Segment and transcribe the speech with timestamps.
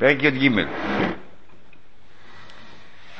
[0.00, 0.50] פרק י"ג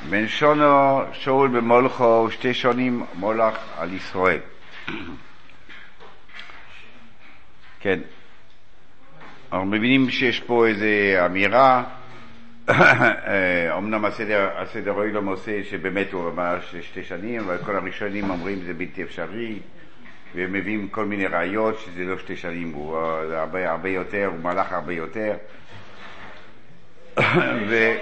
[0.09, 4.39] בן שונו שאול במולכו שתי שונים מולך על ישראל.
[7.79, 7.99] כן,
[9.51, 10.85] אנחנו מבינים שיש פה איזו
[11.25, 11.83] אמירה,
[13.77, 18.73] אמנם הסדר, הסדר אוילום עושה שבאמת הוא אמר שתי שנים, אבל כל הראשונים אומרים זה
[18.73, 19.59] בלתי אפשרי,
[20.35, 24.71] והם מביאים כל מיני ראיות שזה לא שתי שנים, הוא הרבה, הרבה יותר, הוא מלך
[24.71, 25.33] הרבה יותר.
[27.69, 27.93] ו...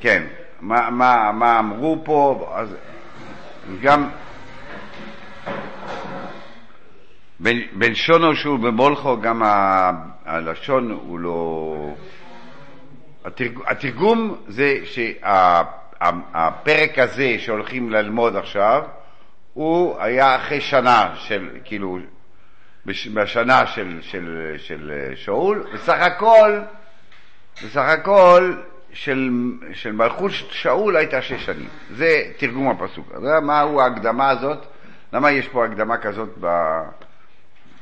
[0.00, 0.22] כן,
[0.60, 2.76] מה, מה, מה אמרו פה, אז
[3.82, 4.10] גם
[7.40, 9.42] בין, בין שונו שהוא במולכו, גם
[10.24, 11.74] הלשון הוא לא...
[13.24, 15.78] התרג, התרגום זה שהפרק
[16.98, 18.82] הזה שהולכים ללמוד עכשיו,
[19.52, 21.98] הוא היה אחרי שנה של, כאילו,
[22.86, 26.60] בשנה של, של, של שאול, בסך הכל
[27.64, 28.54] בסך הכל
[28.92, 29.30] של,
[29.72, 31.68] של מלכות שאול הייתה שש שנים.
[31.90, 33.08] זה תרגום הפסוק.
[33.10, 34.66] אתה יודע מהו ההקדמה הזאת?
[35.12, 36.46] למה יש פה הקדמה כזאת ב...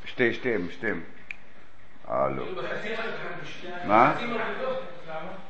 [0.05, 1.01] שתי, שתיהם, שתיהם.
[2.11, 2.43] אה, לא.
[3.87, 4.13] מה?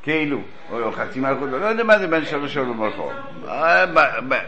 [0.01, 3.13] כאילו, או חצי מלכות, לא יודע מה זה בין שלוש שאול ומלכות.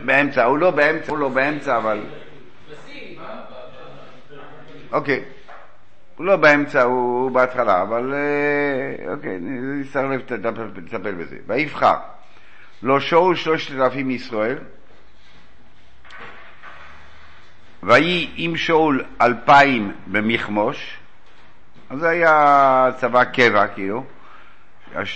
[0.06, 2.00] באמצע, הוא לא באמצע, הוא לא באמצע, אבל...
[4.92, 5.24] אוקיי.
[6.18, 9.38] הוא לא באמצע, הוא, בהתחלה, אבל אה, אוקיי,
[9.80, 10.04] נצטרך
[10.76, 11.38] לטפל בזה.
[11.48, 11.96] ויבחר,
[12.84, 14.58] לא שאול שלושת אלפים מישראל,
[17.84, 20.98] ויהי עם שאול אלפיים במכמוש,
[21.90, 24.04] אז זה היה צבא קבע כאילו,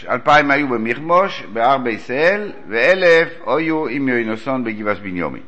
[0.10, 5.42] אלפיים היו במכמוש, בהר בישראל, ואלף היו עם יוינוסון בגבעס בניומי.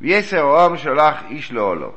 [0.00, 1.92] ויסר אורם שולח איש לאולו.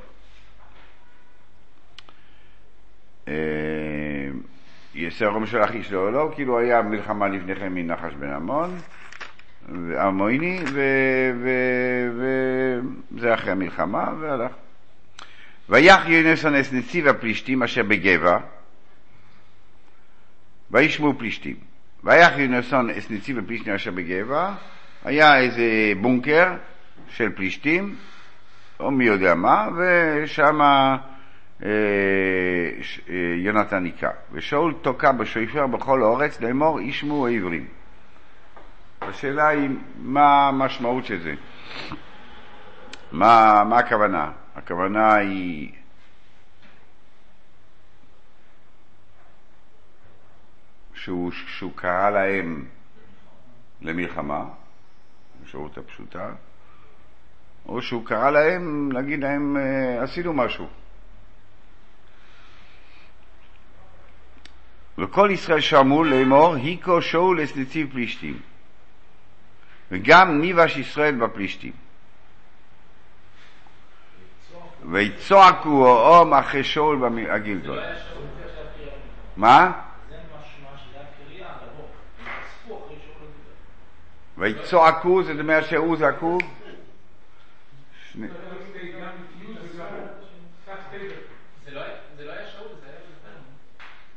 [4.95, 8.77] יסרום שלח איש לאולו, כאילו היה מלחמה לפני כן מנחש בן עמון,
[9.97, 10.59] המויני,
[13.11, 14.51] וזה אחרי המלחמה, והלך.
[15.69, 18.37] ויח יונסון אס נציב הפלישתים אשר בגבע,
[20.71, 21.55] וישמעו פלישתים.
[22.03, 24.53] ויח יונסון אס נציב הפלישתים אשר בגבע,
[25.03, 25.63] היה איזה
[26.01, 26.53] בונקר
[27.09, 27.95] של פלישתים,
[28.79, 30.97] או מי יודע מה, ושמה
[33.37, 34.09] יונתן היכה.
[34.31, 37.67] ושאול תוקע בשויפר בכל האורץ לאמור ישמעו העברים.
[39.01, 41.33] השאלה היא מה המשמעות של זה.
[43.11, 44.31] מה, מה הכוונה?
[44.55, 45.71] הכוונה היא
[50.93, 52.65] שהוא, שהוא קרא להם
[53.81, 54.45] למלחמה,
[55.43, 56.29] אפשרות הפשוטה,
[57.65, 59.57] או שהוא קרא להם, להגיד להם,
[59.99, 60.67] עשינו משהו.
[64.97, 68.39] וכל ישראל שמעו לאמור, היכו שאול אס נציב פלישתים.
[69.91, 71.71] וגם ניבש ישראל בפלישתים.
[74.91, 76.99] ויצועקו אום אחרי שאול
[77.29, 77.79] הגלגול.
[79.37, 79.71] מה?
[84.37, 86.37] ויצועקו, זאת אומרת שהוא זעקו?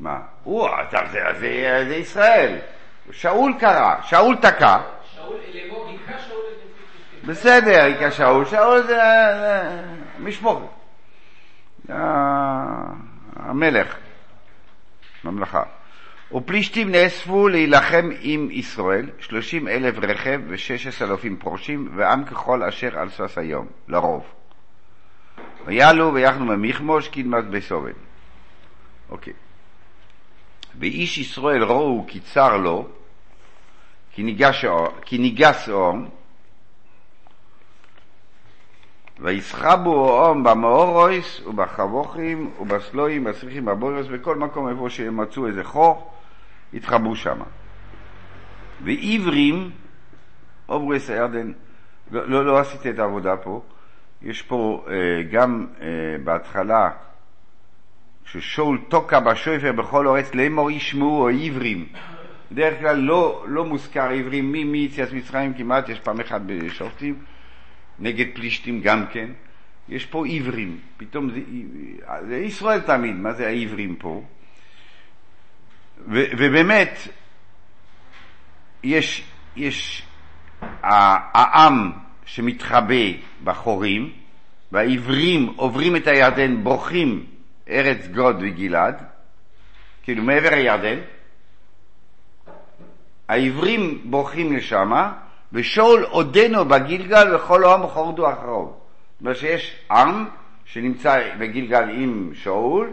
[0.00, 0.35] מה?
[0.46, 0.98] הוא, זה,
[1.38, 2.58] זה, זה ישראל.
[3.10, 4.78] שאול קרא, שאול תקע.
[7.24, 9.00] בסדר, היכה שאול, שאול זה
[10.18, 10.62] משמורת.
[13.36, 13.96] המלך,
[15.24, 15.62] ממלכה.
[16.32, 22.98] ופלישתים נאספו להילחם עם ישראל, שלושים אלף רכב ושש עשר אלפים פרושים, ועם ככל אשר
[22.98, 24.24] על סוס היום, לרוב.
[25.66, 27.92] ויעלו ויחנו ממכמוש קדמת בסובן.
[29.10, 29.32] אוקיי.
[30.78, 32.88] ואיש ישראל ראו כי צר לו,
[34.12, 36.08] כי ניגס אום,
[39.20, 46.10] ויסחבו אום במאורויס ובחבוכים ובסלויים, בסריחים, בבוירוס, בכל מקום איפה שהם מצאו איזה חור,
[46.74, 47.38] התחבאו שם.
[48.84, 49.70] ועברים,
[50.68, 51.52] אוברס הירדן,
[52.10, 53.62] לא, לא, לא עשיתי את העבודה פה,
[54.22, 55.86] יש פה אה, גם אה,
[56.24, 56.90] בהתחלה
[58.26, 61.86] ששאול תוקע בשויפר בכל אורץ לאמור ישמעו או עברים.
[62.52, 67.18] בדרך כלל לא, לא מוזכר עברים מיציאת מצרים כמעט, יש פעם אחת בשופטים,
[67.98, 69.28] נגד פלישתים גם כן.
[69.88, 71.40] יש פה עברים, פתאום זה,
[72.28, 74.22] זה ישראל תמיד, מה זה העברים פה?
[75.98, 76.98] ו, ובאמת,
[78.82, 79.24] יש,
[79.56, 80.02] יש
[80.82, 81.92] העם
[82.24, 83.04] שמתחבא
[83.44, 84.12] בחורים,
[84.72, 87.26] והעברים עוברים את הירדן, בורחים
[87.68, 89.02] ארץ גוד וגלעד,
[90.02, 90.98] כאילו מעבר הירדן,
[93.28, 94.92] העברים בורחים לשם,
[95.52, 98.66] ושאול עודנו בגילגל וכל העם חורדו אחריו.
[98.66, 100.28] זאת אומרת שיש עם
[100.64, 102.90] שנמצא בגילגל עם שאול,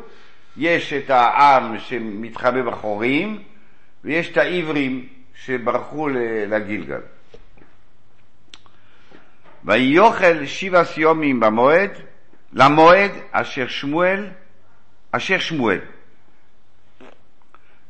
[0.57, 3.43] יש את העם שמתחבא בחורים,
[4.03, 6.09] ויש את העברים שברחו
[6.47, 7.01] לגילגל.
[9.65, 11.91] ויוכל שבעה סיומים במועד,
[12.53, 14.29] למועד אשר שמואל,
[15.15, 15.79] אשר שמואל.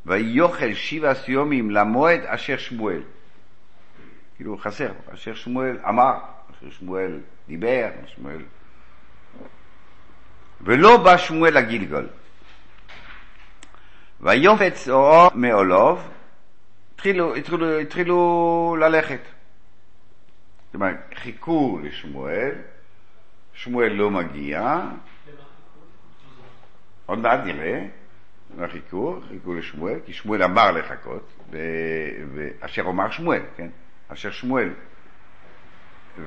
[0.06, 3.02] ויוכל שבעה סיומים למועד אשר שמואל.
[4.36, 6.14] כאילו חסר, אשר שמואל אמר,
[6.52, 8.42] אשר שמואל דיבר, שמואל...
[10.62, 12.08] ולא בא שמואל לגילגל.
[14.22, 16.10] ויופץ אורו מעולוב,
[16.96, 19.22] התחילו, התחילו, התחילו ללכת.
[20.66, 22.52] זאת אומרת, חיכו לשמואל,
[23.54, 24.82] שמואל לא מגיע,
[27.06, 27.86] עוד מעט נראה,
[28.58, 29.20] מה חיכו?
[29.30, 31.50] חיכו לשמואל, כי שמואל אמר לחכות,
[32.60, 33.68] אשר אמר שמואל, כן?
[34.08, 34.70] אשר שמואל.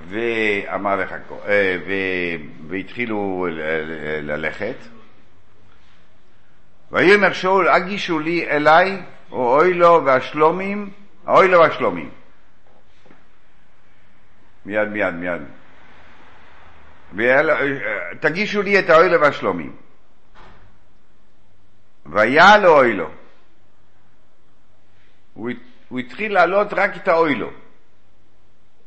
[0.09, 1.77] ואמר לחכות, אה,
[2.69, 3.47] והתחילו
[4.23, 4.77] ללכת.
[6.93, 10.91] ויאמר שאול, הגישו לי אליי, או אוי לו והשלומים,
[11.27, 12.11] אוי לו והשלומים.
[14.67, 15.43] מיד, מיד, מיד.
[18.21, 19.73] תגישו לי את האוי לו והשלומים.
[22.11, 23.11] והיה לו אוי לו.
[25.35, 25.51] הוא,
[25.99, 27.51] התחיל להעלות רק את האוי לו.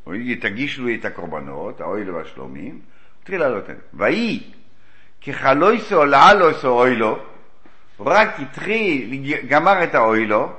[0.04, 3.82] הוא יגיד, תגישו לי את הקורבנות, האוי לו והשלומים, הוא התחיל להעלות את זה.
[3.94, 4.52] ויהי,
[5.22, 7.20] כחלויסו לעלוסו אוי לו,
[7.98, 10.54] הוא רק התחיל, גמר את האוי לו,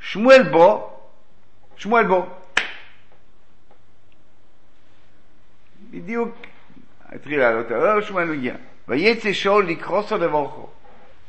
[0.00, 0.98] שמואל בו,
[1.76, 2.26] שמואל בו.
[5.90, 6.36] בדיוק
[7.08, 8.54] התחיל לעלות, לא, שמואל מגיע.
[8.88, 10.71] ויצא שאול לקרוסו לבורכו.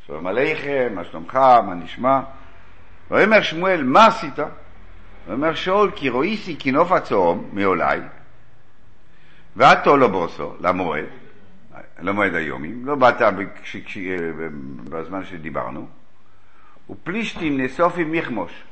[0.07, 2.19] שלום עליכם, מה שלומך, מה נשמע?
[3.11, 4.39] ויאמר שמואל, מה עשית?
[5.27, 7.99] ויאמר שאול, כי רואיסי כנוף הצהום מעולי,
[9.55, 11.05] ועתו לא בוסו, למועד,
[11.99, 13.21] למועד היומים, לא באת
[13.63, 13.97] כש,
[14.89, 15.87] בזמן שדיברנו,
[16.89, 18.63] ופלישתים נאסוף עם מכמוש.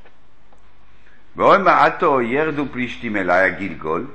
[1.35, 4.07] ואומר עתו ירדו פלישתים אליי הגילגול,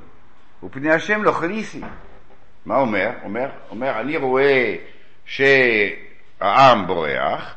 [0.63, 1.81] ופני השם לא חליסי.
[2.65, 3.09] מה אומר?
[3.23, 4.75] אומר, אומר, אני רואה
[5.25, 5.41] ש...
[6.39, 7.55] העם בורח,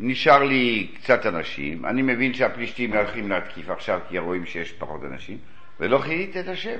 [0.00, 5.38] נשאר לי קצת אנשים, אני מבין שהפלישתים הולכים להתקיף עכשיו כי רואים שיש פחות אנשים,
[5.80, 6.78] ולא חיית את השם.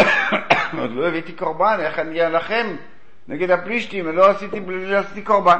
[0.80, 2.66] עוד לא הבאתי קורבן, איך אני אלחם
[3.28, 5.58] נגד הפלישתים, ולא עשיתי, לא עשיתי קורבן.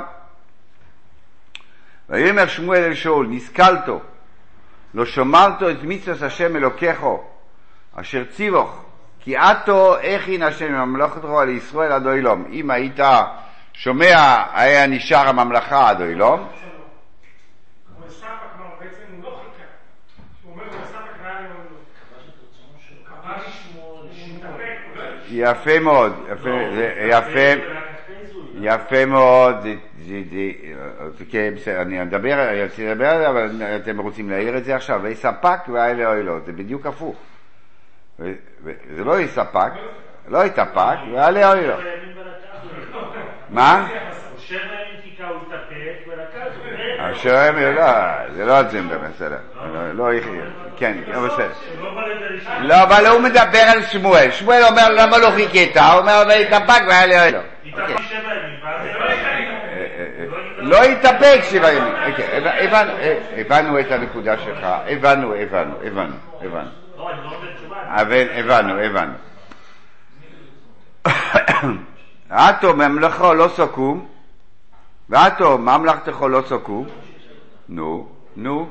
[2.09, 4.01] ויאמר שמואל אל שאול, נסכלתו,
[4.95, 7.25] לא שמרתו את מצוות השם אלוקיכו,
[7.95, 8.85] אשר ציווך,
[9.21, 12.45] כי עתו הכין השם ממלכת רוע לישראל עד אוילום.
[12.53, 13.01] אם היית
[13.79, 16.49] שומע היה נשאר הממלכה עד אוילום.
[25.31, 26.49] יפה מאוד, יפה,
[27.09, 29.07] יפה.
[29.07, 29.57] מאוד,
[31.55, 35.59] בסדר, אני אדבר, רציתי לדבר על זה, אבל אתם רוצים להעיר את זה עכשיו, ויספק
[35.69, 37.17] ואלה אוילות, זה בדיוק הפוך.
[38.95, 39.71] זה לא יספק,
[40.29, 41.81] לא יתאפק, ואלה אוילות.
[43.51, 43.87] מה?
[46.99, 47.85] השם, לא,
[48.31, 49.37] זה לא הג'נדר, בסדר.
[49.93, 50.09] לא,
[50.77, 51.49] כן, בסדר.
[52.61, 54.31] לא, אבל הוא מדבר על שמואל.
[54.31, 55.77] שמואל אומר, למה לא חיכית?
[55.77, 57.47] הוא אומר, והתאפק והיה לי אלוהים.
[60.59, 61.95] לא התאפק שבעה ימים.
[63.37, 64.67] הבנו את הנקודה שלך.
[64.87, 66.71] הבנו, הבנו, הבנו, הבנו.
[68.37, 69.13] הבנו, הבנו.
[72.31, 74.07] עתו ממלכו לא סוקום,
[75.09, 76.87] ועתו ממלכתכו לא סוקום,
[77.69, 78.69] נו, נו.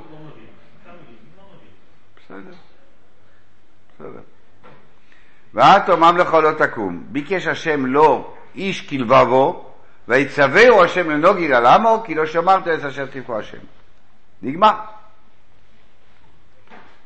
[5.54, 7.04] ועתו ממלכו לא תקום.
[7.08, 9.72] ביקש השם לו איש כלבבו,
[10.08, 13.58] ויצווהו השם לנוגי ללמו, כי לא שמרת את אשר תבחו השם.
[14.42, 14.74] נגמר.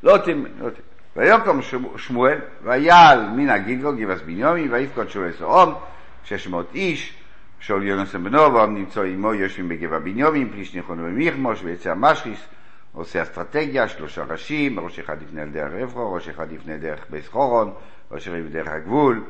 [0.03, 0.43] לא תמ...
[0.59, 0.81] לא תמ...
[1.15, 1.61] ויקום
[1.97, 5.73] שמואל, ויעל מן הגילגו גבעס בניומי, ויפקוד שואל סאום,
[6.23, 7.13] שש מאות איש,
[7.59, 12.47] שאול יונסון בנו, והם נמצאו עמו יושבים בגבע בניומין, פליש נכונו במיכמוש, ויצא המשחיס,
[12.93, 17.73] עושה אסטרטגיה, שלושה ראשים, ראש אחד לפני דרך רבחו, ראש אחד לפני דרך בייס חורון,
[18.11, 19.23] ראש אחד בדרך הגבול,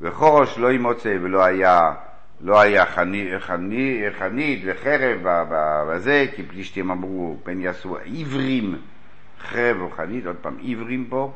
[0.00, 1.92] וחורוש לא ימוצא ולא היה,
[2.40, 5.18] לא היה חנית, חני, חנית וחרב
[5.90, 8.78] בזה, כי פלישתים אמרו, פן יעשו עיוורים
[9.40, 11.32] חרב או חנית, עוד פעם עיוורים פה,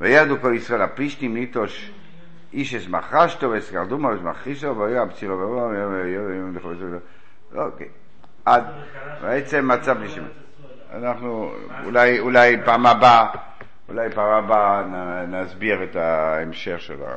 [0.00, 1.90] וירדו כל ישראל הפלישתים ליטוש
[2.54, 5.66] איש אס מחשתו וסקרדומו אס מכריסו ויהיה הבצירו ואומר
[7.54, 7.88] אוקיי
[8.44, 8.64] עד
[9.22, 10.24] בעצם מצב לשם
[10.94, 11.52] אנחנו
[11.84, 13.26] אולי, אולי פעם הבאה,
[13.88, 14.82] אולי פעם הבאה
[15.26, 17.16] נסביר את ההמשך של ה...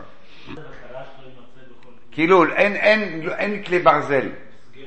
[2.12, 4.30] כאילו, אין, אין, אין כלי ברזל.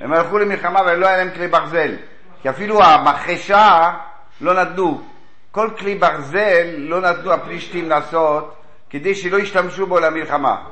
[0.01, 1.95] הם הלכו למלחמה ולא היה להם כלי ברזל.
[2.43, 3.93] כי אפילו המחרשה
[4.41, 5.03] לא נתנו.
[5.51, 8.60] כל כלי ברזל לא נתנו הפלישתים לעשות
[8.91, 10.65] כדי שלא ישתמשו בו למלחמה.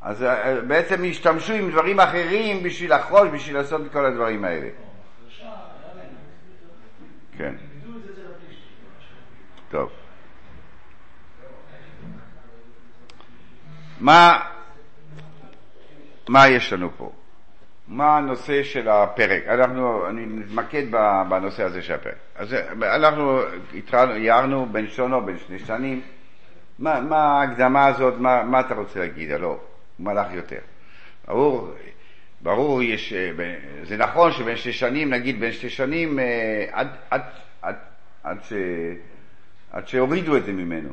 [0.00, 4.68] אז אה, בעצם השתמשו עם דברים אחרים בשביל לחרוש, בשביל לעשות את כל הדברים האלה.
[7.36, 7.54] כן.
[9.70, 9.90] טוב.
[14.00, 14.40] מה,
[16.28, 17.12] מה יש לנו פה?
[17.88, 19.42] מה הנושא של הפרק?
[19.46, 22.14] אנחנו, אני נתמקד ב- בנושא הזה של הפרק.
[22.36, 23.40] אז אה, אנחנו
[23.74, 26.02] התרענו, הערנו בין שונו, בין שני שנים.
[26.78, 29.30] מה, מה ההקדמה הזאת, מה, מה אתה רוצה להגיד?
[29.30, 29.58] הלא, הוא
[30.06, 30.58] מלך יותר.
[31.26, 31.70] ברור,
[32.40, 33.30] ברור, יש, אה,
[33.82, 37.22] זה נכון שבין שתי שנים, נגיד בין שתי שנים, אה, עד, עד,
[37.62, 37.76] עד,
[38.22, 38.52] עד, ש,
[39.72, 40.88] עד שהורידו את זה ממנו.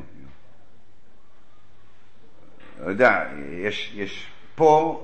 [2.80, 5.02] לא יודע, יש, יש פה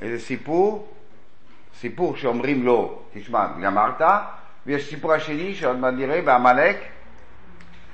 [0.00, 0.94] איזה סיפור,
[1.74, 4.02] סיפור שאומרים לו, תשמע, גמרת,
[4.66, 6.76] ויש סיפור השני שעוד מעט נראה בעמלק,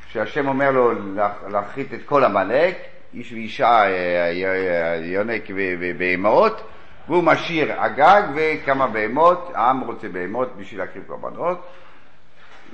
[0.09, 2.77] שהשם אומר לו להח- להכרית את כל עמלק,
[3.15, 6.63] איש ואישה, אה, י- יונק ו- ובהמות,
[7.09, 11.67] והוא משאיר הגג וכמה בהמות, העם רוצה בהמות בשביל להקריב קורבנות,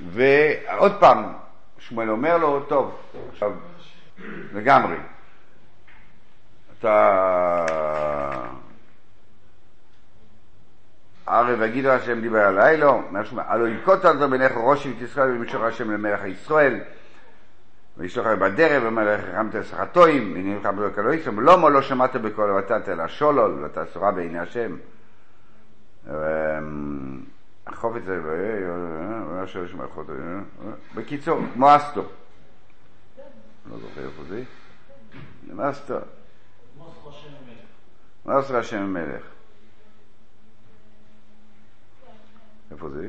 [0.09, 1.25] ועוד פעם,
[1.79, 2.97] שמואל אומר לו, טוב,
[3.33, 3.53] עכשיו,
[4.53, 4.97] לגמרי,
[6.79, 7.67] אתה...
[11.27, 13.01] הרי ויגידו השם דיבר עלי, לא,
[13.37, 16.81] הלא ילקוט אותו בינך ראש שבט ישראל ומשוך השם למלך ישראל
[17.97, 21.83] וישלח לך בדרך ואומר לך רמת שחתוים הנה לך בדרך אלוהי ישראל ולא מה לא
[21.83, 24.77] שמעת בקול ותת אלא שולול ואתה אסורה בעיני השם?
[27.67, 28.21] החופץ זה
[30.95, 32.05] בקיצור, כמו אסתו
[33.71, 34.43] לא זוכר איפה זה.
[35.53, 35.99] מה אסתו?
[38.25, 39.23] מה עושה השם המלך?
[42.71, 43.09] איפה זה?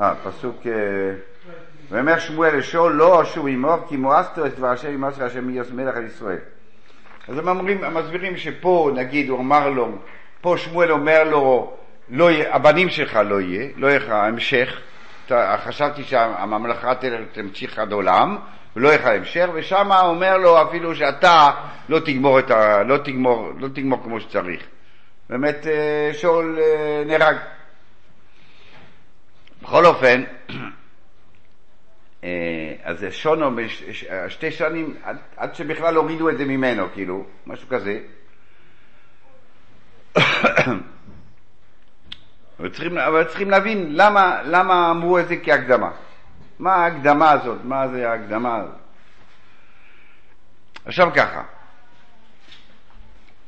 [0.00, 0.56] אה, פסוק...
[0.66, 0.72] אה,
[1.90, 5.96] ואומר שמואל לשאול לא אשוב עמו כי מואסתו את דבר השם ימאס השם יוס מלך
[5.96, 6.38] על ישראל.
[7.28, 9.88] אז הם אומרים, מסבירים שפה נגיד הוא אמר לו,
[10.40, 11.76] פה שמואל אומר לו,
[12.10, 14.80] לא יהיה, הבנים שלך לא יהיה, לא יהיה לך המשך,
[15.64, 16.92] חשבתי שהממלכה
[17.32, 18.38] תמשיך עד עולם,
[18.76, 21.50] ולא יהיה לך המשך, ושם אומר לו אפילו שאתה
[21.88, 24.62] לא תגמור, ה, לא תגמור, לא תגמור כמו שצריך.
[25.30, 27.36] באמת אה, שאול אה, נהרג.
[29.62, 30.24] בכל אופן,
[32.24, 33.50] אה, אז זה שונו
[34.28, 38.00] שתי שנים עד, עד שבכלל הורידו את זה ממנו, כאילו, משהו כזה.
[42.60, 45.90] אבל צריכים, אבל צריכים להבין למה, למה אמרו את זה כהקדמה.
[46.58, 47.58] מה ההקדמה הזאת?
[47.64, 48.74] מה זה ההקדמה הזאת?
[50.84, 51.42] עכשיו ככה,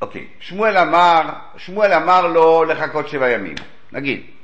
[0.00, 3.54] אוקיי, שמואל אמר, שמואל אמר לו לחכות שבע ימים,
[3.92, 4.39] נגיד.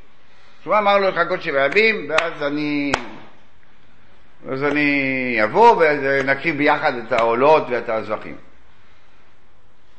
[0.66, 2.92] שמואל אמר לו לחכות שבע ימים, ואז אני,
[4.48, 8.36] אז אני אבוא ונקריב ביחד את העולות ואת הזבחים.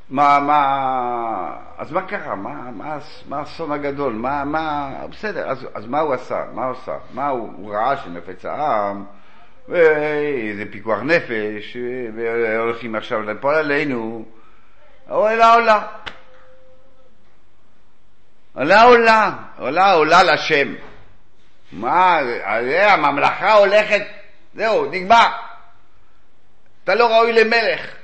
[0.10, 2.36] מה, מה, אז מה קרה?
[2.36, 2.98] מה, מה,
[3.28, 4.14] מה האסון הגדול?
[4.14, 6.44] מה, מה, בסדר, אז, אז מה הוא עשה?
[6.54, 6.98] מה הוא עשה?
[7.14, 9.06] מה הוא, הוא ראה שנפץ העם,
[9.70, 11.78] ואיזה פיקוח נפש,
[12.16, 14.26] והולכים עכשיו ליפול עלינו,
[15.10, 15.88] עולה עולה.
[18.58, 20.74] עולה עולה, עולה עולה לשם.
[21.72, 22.20] מה,
[22.64, 24.02] זה, הממלכה הולכת,
[24.54, 25.28] זהו, נגמר.
[26.84, 27.96] אתה לא ראוי למלך.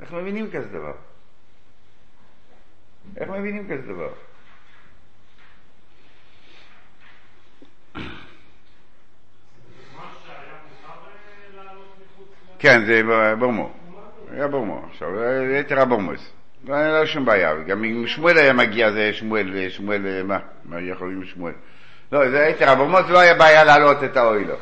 [0.00, 0.92] איך מבינים כזה דבר?
[3.16, 4.12] איך מבינים כזה דבר?
[12.58, 13.02] כן, זה
[13.38, 13.72] ברמו.
[14.30, 14.86] היה ברמו.
[14.90, 16.39] עכשיו, זה יתר הברמוס.
[16.68, 17.54] לא היה לו שום בעיה.
[17.66, 20.38] גם אם שמואל היה מגיע, זה שמואל, שמואל, מה?
[20.64, 21.52] מה יכול להיות שמואל?
[22.12, 24.54] לא, זה יתר הברמוס, לא היה בעיה להעלות את האוילו.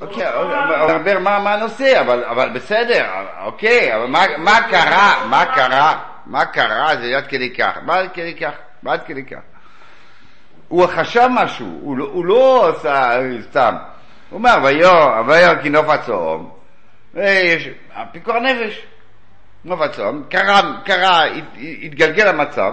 [0.00, 3.06] אוקיי, הוא מדבר מה הנושא, אבל בסדר,
[3.44, 4.06] אוקיי, אבל
[4.38, 8.92] מה- קרה, מה קרה, מה קרה, זה עד כדי כך, מה עד כדי כך, מה
[8.92, 9.38] עד כדי כך.
[10.68, 13.74] הוא חשב משהו, הוא לא- לא עשה סתם.
[14.30, 14.56] הוא אומר,
[15.26, 16.50] ויום כי נוף הצום,
[18.12, 18.86] פיקוח נפש,
[19.64, 21.44] נוף הצום, קרה, קרה, הת-
[21.82, 22.72] התגלגל המצב,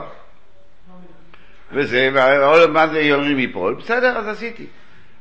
[1.71, 2.09] וזה,
[2.73, 4.67] מה זה יורים מפה, בסדר, אז עשיתי.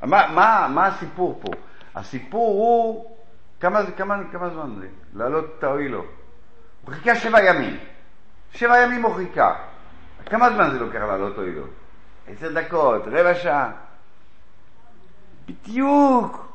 [0.03, 1.50] מה, מה, מה הסיפור פה?
[1.95, 3.17] הסיפור הוא
[3.61, 4.87] כמה, כמה, כמה זמן זה?
[5.15, 6.05] לעלות את האוילו.
[6.85, 7.77] הוא חיכה שבע ימים.
[8.53, 9.55] שבע ימים הוא חיכה.
[10.27, 11.62] כמה זמן זה לוקח לעלות אוילו?
[12.29, 13.71] עשר דקות, רבע שעה.
[15.49, 16.50] בדיוק.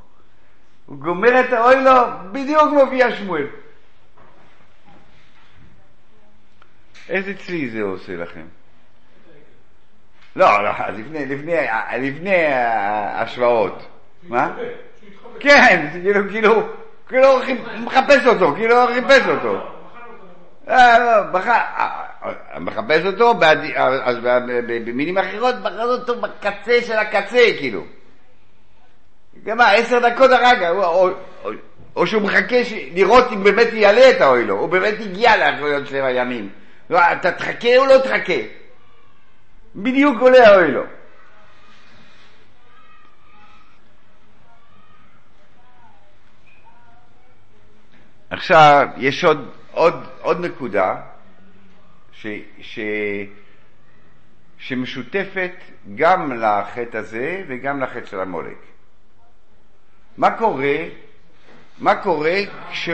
[0.86, 1.92] הוא גומר את האוילו,
[2.32, 3.48] בדיוק מופיע שמואל.
[7.10, 8.46] איזה צלי זה עושה לכם?
[10.36, 11.56] לא, לא, לפני, לפני,
[12.00, 13.88] לפני ההשוואות.
[14.24, 14.56] מה?
[15.40, 16.70] כן, כאילו, כאילו,
[17.08, 17.30] כאילו
[17.80, 19.76] מחפש אותו, כאילו חיפש אותו.
[22.60, 23.34] מחפש אותו,
[24.04, 24.18] אז
[24.86, 27.84] במילים אחרות, בחר אותו בקצה של הקצה, כאילו.
[29.46, 30.70] גם עשר דקות הרגע,
[31.96, 32.56] או שהוא מחכה
[32.94, 36.50] לראות אם באמת יעלה את האוילו, הוא באמת הגיע לאחריות שבע ימים.
[36.90, 38.42] לא, אתה תחכה או לא תחכה?
[39.76, 40.84] בדיוק עולה האוילו.
[48.30, 50.96] עכשיו, יש עוד, עוד, עוד נקודה
[52.12, 52.28] ש,
[52.62, 52.80] ש,
[54.58, 55.52] שמשותפת
[55.96, 58.75] גם לחטא הזה וגם לחטא של המולק.
[60.18, 60.78] מה קורה,
[61.78, 62.40] מה קורה
[62.72, 62.90] כש,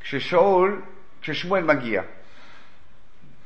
[0.00, 0.82] כששאול,
[1.20, 2.02] כששמואל מגיע?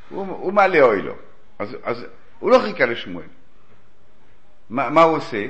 [0.08, 1.14] הוא, הוא מעלה אוילו.
[1.58, 2.06] אז, אז
[2.38, 3.26] הוא לא חיכה לשמואל.
[4.70, 5.46] מה, מה הוא עושה?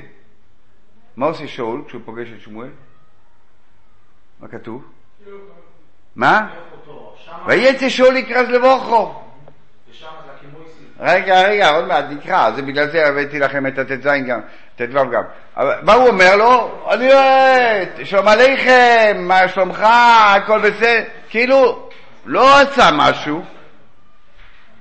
[1.17, 2.71] מה עושה שאול כשהוא פוגש את שמואל?
[4.41, 4.93] מה כתוב?
[6.17, 6.55] מה?
[7.47, 9.23] ויצא שאול יקרז לבוכו.
[11.01, 14.41] רגע, רגע, עוד מעט נקרא, זה בגלל זה הבאתי לכם את הט"ז גם,
[14.77, 15.23] ט"ו גם.
[15.83, 16.83] מה הוא אומר לו?
[16.91, 19.87] אני אוהב, שלום עליכם, מה שלומך,
[20.37, 21.03] הכל בסדר.
[21.29, 21.89] כאילו,
[22.27, 23.43] לא עשה משהו.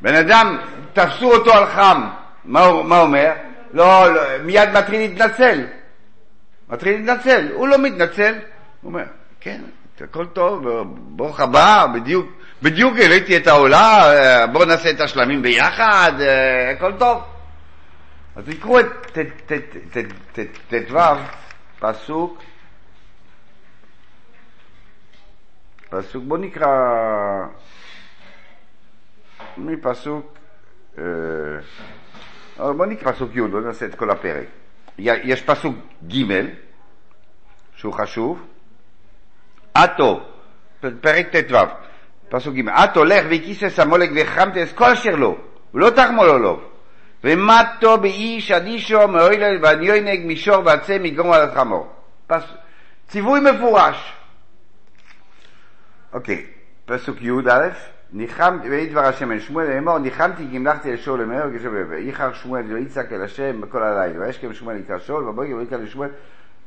[0.01, 0.57] בן אדם,
[0.93, 2.07] תפסו אותו על חם.
[2.45, 3.31] מה הוא אומר?
[3.73, 5.65] לא, לא, מיד מתחיל להתנצל.
[6.69, 7.47] מתחיל להתנצל.
[7.53, 8.33] הוא לא מתנצל.
[8.81, 9.03] הוא אומר,
[9.41, 9.61] כן,
[10.01, 12.25] הכל טוב, ברוך הבא, בדיוק,
[12.61, 14.03] בדיוק העליתי את העולה,
[14.51, 16.11] בואו נעשה את השלמים ביחד,
[16.75, 17.21] הכל טוב.
[18.35, 19.17] אז תקראו את
[20.69, 20.97] ט"ו,
[21.79, 22.41] פסוק,
[25.89, 26.67] פסוק, בואו נקרא
[29.57, 30.37] מפסוק,
[32.57, 34.47] בואו נקרא פסוק י', בואו נעשה את כל הפרק.
[34.97, 35.75] יש פסוק
[36.07, 36.23] ג',
[37.75, 38.45] שהוא חשוב,
[39.73, 40.23] עטו,
[41.01, 41.57] פרק ט"ו,
[42.29, 45.37] פסוק ג', עטו לך והקיסס המולק והחרמת את כל אשר לו,
[45.73, 46.70] ולא תחמול לו,
[47.23, 51.87] ומטו באיש אדישו מאוילל ועניונג מישור ועצה מגרום על החמור.
[53.07, 54.13] ציווי מפורש.
[56.13, 56.45] אוקיי,
[56.85, 57.69] פסוק י"א,
[58.13, 62.33] ניחמתי, ויהי דבר השם אל שמואל לאמור, ניחמתי כי המלכתי אל שאול למהר וגשם ויחר
[62.33, 66.09] שמואל ויצעק אל השם בכל הלילה, וישכם שמואל יקרא שאול, ובבוקר ויקרא לשמואל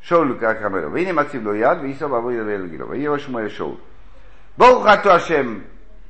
[0.00, 3.48] שאול קרא לו, והנה מציב לו יד, וייסעו בעבור ידבר אל גילו, ויהי ראש שמואל
[3.48, 3.74] שאול.
[4.58, 5.58] ברוך אתה השם.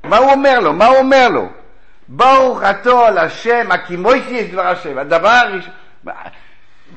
[0.04, 0.72] מה הוא אומר לו?
[0.72, 1.48] מה הוא אומר לו?
[2.08, 4.98] ברוך אתה על השם, הקימויסי יש דבר השם.
[4.98, 5.72] הדבר הראשון...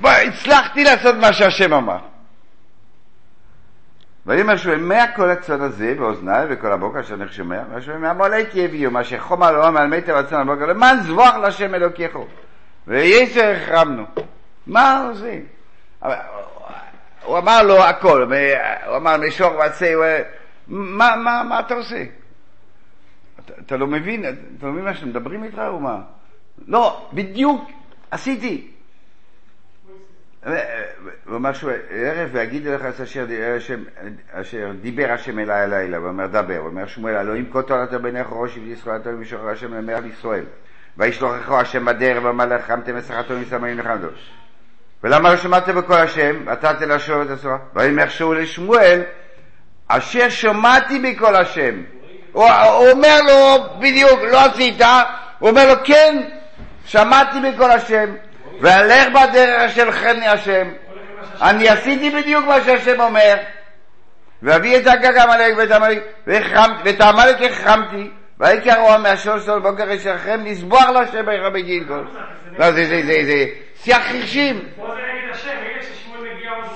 [0.04, 1.98] הצלחתי לעשות מה שהשם אמר.
[4.26, 7.62] ויאמר שמואל, מה כל הצד הזה באוזניי וכל הבוקר אשר אני שומע?
[7.76, 12.28] ויאמר מהמולק יביאו, מה שחומר לעולם על מטר עצמם הבוקר, למען זבוח להשם אלוקיכו.
[12.88, 14.06] ויסר החרמנו.
[14.68, 15.38] מה עושה?
[17.24, 18.28] הוא אמר לו הכל,
[18.88, 19.94] הוא אמר משוך ועצי,
[20.68, 22.04] מה אתה עושה?
[23.66, 24.26] אתה, לא מבין,
[24.58, 26.02] אתה לא מבין מה שמדברים איתך או מה?
[26.68, 27.70] לא, בדיוק
[28.12, 28.72] עשיתי.
[31.26, 33.26] הוא אמר שהוא ערב ויגיד לך את אשר,
[34.32, 38.28] אשר דיבר השם אליי הלילה, הוא אומר דבר, הוא אומר שמואל אלוהים כה תולדת בינך
[38.30, 40.44] ראש ישראל אתה ומשוחרר השם למלך ישראל
[40.98, 44.08] וישלוחך השם בדרך ואמר לחמתם ושכרתו מסמאים לחמדו
[45.04, 46.54] ולמה לא שמעתם בקול השם?
[46.54, 47.58] אתה תלשוב את הסורה.
[47.76, 49.02] ויאמר שאול לשמואל,
[49.88, 51.82] אשר שמעתי בקול השם.
[52.38, 54.82] הוא, אומר לו, בדיוק, לא עשית,
[55.40, 56.24] הוא אומר לו, כן,
[56.86, 58.16] שמעתי בקול השם,
[58.62, 60.68] והלך בדרך אשר חני השם.
[61.42, 63.36] אני עשיתי בדיוק מה שהשם אומר,
[64.44, 65.58] ואביא את הגג עמלק
[66.86, 72.08] ואת העמלק החרמתי, ויקרא מהשור סול בוקר אשרכם לסבוח להשם ביחד בגילגול.
[72.58, 73.46] לא, זה, זה, זה, זה,
[73.84, 74.60] שיח חירשים.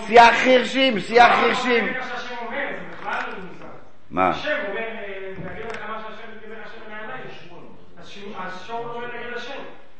[0.07, 1.93] שיח חירשים, שיח חירשים.
[4.11, 4.31] מה?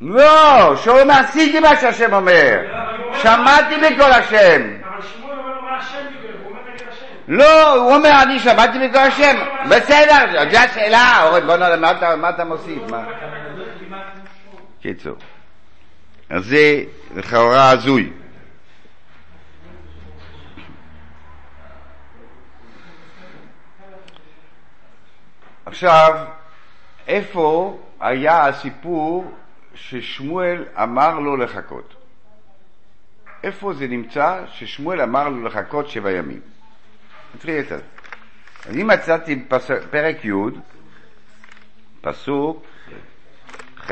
[0.02, 4.62] לא, שאול אומר עשיתי מה שהשם אומר, לא, שמעתי בקול השם.
[4.84, 7.06] אבל שמואל אומר מה השם דיבר, הוא אומר נגד השם.
[7.28, 9.36] לא, הוא אומר אני שמעתי בקול השם,
[9.70, 12.82] בסדר, זו השאלה, אורן בוא נראה מה אתה מוסיף,
[14.80, 15.16] קיצור,
[16.30, 16.82] אז זה
[17.14, 18.12] לכאורה הזוי.
[25.66, 26.18] עכשיו,
[27.08, 29.34] איפה היה הסיפור
[29.74, 31.94] ששמואל אמר לו לחכות?
[33.42, 36.40] איפה זה נמצא ששמואל אמר לו לחכות שבע ימים?
[37.34, 37.78] נתחיל את זה.
[38.66, 39.44] אני מצאתי.
[39.90, 40.32] פרק י',
[42.00, 42.64] פסוק
[43.76, 43.90] ח'.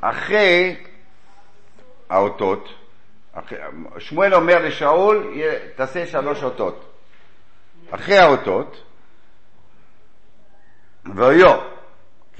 [0.00, 0.76] אחרי
[2.10, 2.68] האותות,
[3.98, 5.34] שמואל אומר לשאול,
[5.76, 6.94] תעשה שלוש אותות.
[7.90, 8.84] אחרי האותות,
[11.14, 11.60] ואויו,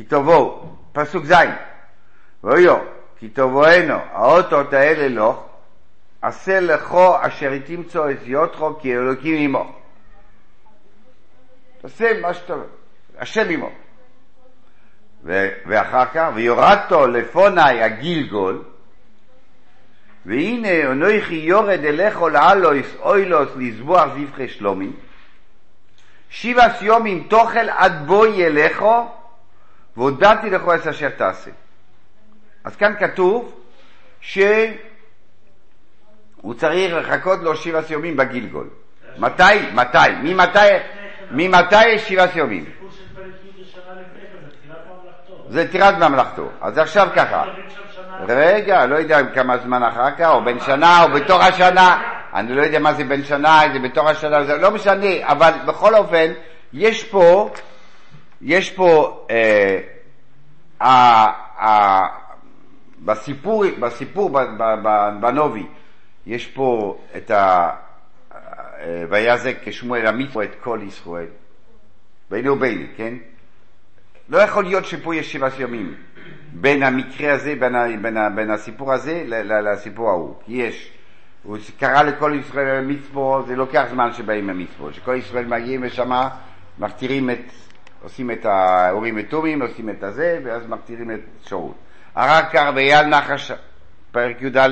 [0.00, 1.34] כי תבואו, פסוק ז',
[2.44, 2.78] ואויו,
[3.18, 5.42] כי תבואנו, האותות האלה לא,
[6.22, 9.72] עשה לכו אשר תמצוא את יותכו כי אלוקים עמו.
[11.80, 12.54] תעשה מה שאתה,
[13.18, 13.70] השם עמו.
[15.66, 18.62] ואחר כך, ויורדתו לפוני הגילגול,
[20.26, 24.90] והנה אנוכי יורד אליכו לאלויס אוילוס לזבוח זבחי שלומי,
[26.30, 29.19] שבע סיומים תאכל עד בואי אליכו,
[29.96, 31.50] והודעתי לכו את אשר תעשה.
[32.64, 33.60] אז כאן כתוב
[34.20, 34.74] שהוא
[36.56, 38.68] צריך לחכות לו שבע סיומים בגילגול.
[39.18, 39.42] מתי?
[39.74, 39.98] מתי?
[40.22, 40.58] ממתי?
[41.30, 42.64] ממתי יש שבעה סיומים?
[45.48, 46.48] זה תירת ממלכתו.
[46.60, 47.44] אז עכשיו ככה,
[48.28, 52.02] רגע, לא יודע כמה זמן אחר כך, או בן שנה, או בתוך השנה,
[52.34, 55.94] אני לא יודע מה זה בן שנה, זה בתוך השנה, זה לא משנה, אבל בכל
[55.94, 56.32] אופן,
[56.72, 57.50] יש פה,
[58.42, 59.80] יש פה, אה,
[60.82, 62.06] אה, אה,
[63.04, 64.30] בסיפור, בסיפור
[65.20, 65.66] בנובי,
[66.26, 67.70] יש פה את ה...
[69.10, 71.26] ויעזק כשמואל המיתו את כל ישראל,
[72.30, 73.14] ביני וביני, כן?
[74.28, 75.94] לא יכול להיות שפה יש שבעה ימים.
[76.52, 79.24] בין המקרה הזה, בין, ה, בין, ה, בין הסיפור הזה
[79.62, 80.92] לסיפור ההוא, כי יש,
[81.42, 86.28] הוא קרא לכל ישראל מצפו, זה לוקח זמן שבאים המצפו, שכל ישראל מגיעים ושמה
[86.78, 87.52] מכתירים את,
[88.02, 91.72] עושים את האורים ותומים, עושים את הזה, ואז מכתירים את שאול.
[92.16, 93.52] כך ואייל נחש,
[94.12, 94.68] פרק י"א,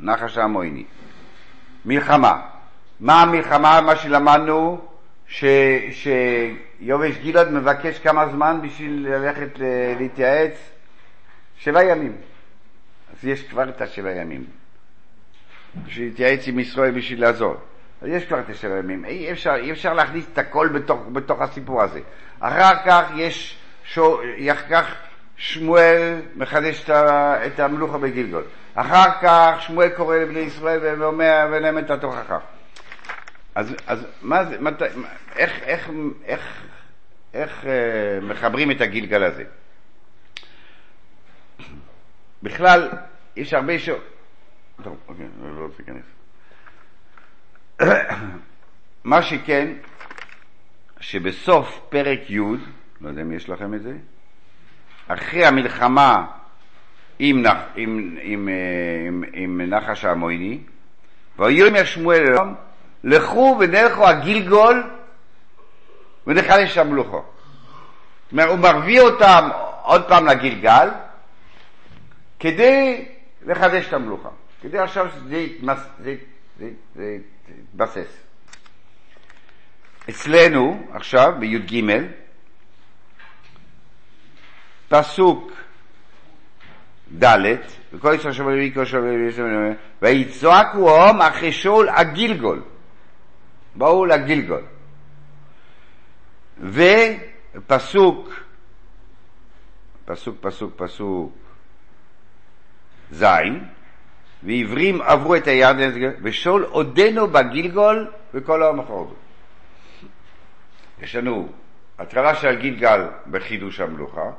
[0.00, 0.84] נחש המויני.
[1.84, 2.40] מלחמה.
[3.00, 4.80] מה המלחמה, מה שלמדנו?
[5.28, 5.44] ש,
[5.90, 9.58] שיובש גלעד מבקש כמה זמן בשביל ללכת
[9.98, 10.70] להתייעץ?
[11.58, 12.12] שבע ימים.
[13.12, 14.44] אז יש כבר את השבע ימים.
[15.86, 17.56] בשביל להתייעץ עם ישראל בשביל לעזור.
[18.04, 19.04] אז יש כבר את השבע ימים.
[19.04, 22.00] אי אפשר, אי אפשר להכניס את הכל בתוך, בתוך הסיפור הזה.
[22.40, 24.20] אחר כך יש, שו,
[24.52, 24.94] אחר כך
[25.36, 28.44] שמואל מחדש את המלוכה בגלגול.
[28.74, 32.38] אחר כך שמואל קורא לבני ישראל ואומר להם את התוכחה.
[33.54, 34.82] אז, אז מה זה, מת,
[35.36, 35.90] איך, איך,
[36.24, 36.62] איך,
[37.34, 39.44] איך אה, מחברים את הגלגל הזה?
[42.42, 42.90] בכלל,
[43.36, 43.90] יש הרבה ש...
[44.82, 46.23] טוב, אוקיי, לא רוצה להיכנס.
[49.04, 49.72] מה שכן,
[51.00, 52.38] שבסוף פרק י',
[53.00, 53.92] לא יודע אם יש לכם את זה,
[55.08, 56.26] אחרי המלחמה
[57.18, 58.54] עם, נח, עם, עם, אה,
[59.08, 60.58] עם, עם נחש המויני,
[61.38, 62.54] ויאמר שמואל אלוהים,
[63.04, 64.90] לכו ונלכו הגילגול
[66.26, 67.24] ונחלש המלוכו.
[68.24, 69.48] זאת אומרת, הוא מביא אותם
[69.82, 70.88] עוד פעם לגלגל
[72.38, 73.04] כדי
[73.46, 74.28] לחדש את המלוכה,
[74.62, 75.46] כדי עכשיו שזה
[77.48, 78.24] יתבסס.
[80.10, 81.84] אצלנו עכשיו בי"ג
[84.88, 85.52] פסוק
[87.18, 87.36] ד'
[87.92, 92.62] וכל ישראל שומעים ויקרו שומעים ויצעקו הום אחרי שאול הגילגול
[93.74, 94.62] באו לגילגול
[96.60, 98.44] ופסוק
[100.04, 101.32] פסוק פסוק פסוק
[103.12, 103.24] ז'
[104.44, 105.90] ועברים עברו את הירדן
[106.22, 109.14] ושאול עודנו בגילגול וכל העם אחרדו
[111.02, 111.48] יש לנו
[111.98, 114.30] התחלה של הגילגל בחידוש המלוכה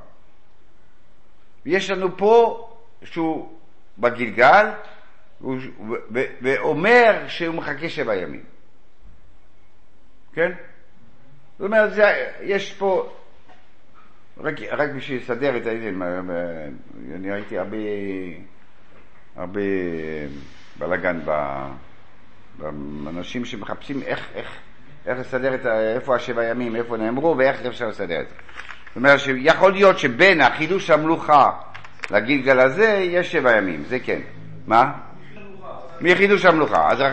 [1.65, 2.67] ויש לנו פה
[3.03, 3.59] שהוא
[3.97, 4.65] בגלגל
[6.41, 8.43] ואומר שהוא מחכה שבע ימים.
[10.33, 10.51] כן?
[11.57, 13.13] זאת אומרת, זה, יש פה,
[14.37, 16.01] רק, רק בשביל לסדר את העניין,
[17.15, 17.77] אני ראיתי הרבה,
[19.37, 19.61] הרבה
[20.79, 21.19] בלאגן
[22.57, 24.47] באנשים שמחפשים איך, איך,
[25.05, 25.65] איך לסדר את.
[25.95, 28.35] איפה השבע ימים, איפה נאמרו ואיך אפשר לסדר את זה.
[28.87, 31.51] זאת אומרת שיכול להיות שבין החידוש המלוכה
[32.11, 34.19] לגלגל הזה יש שבע ימים, זה כן.
[34.67, 34.91] מה?
[36.01, 36.91] מחידוש המלוכה.
[36.91, 37.03] אז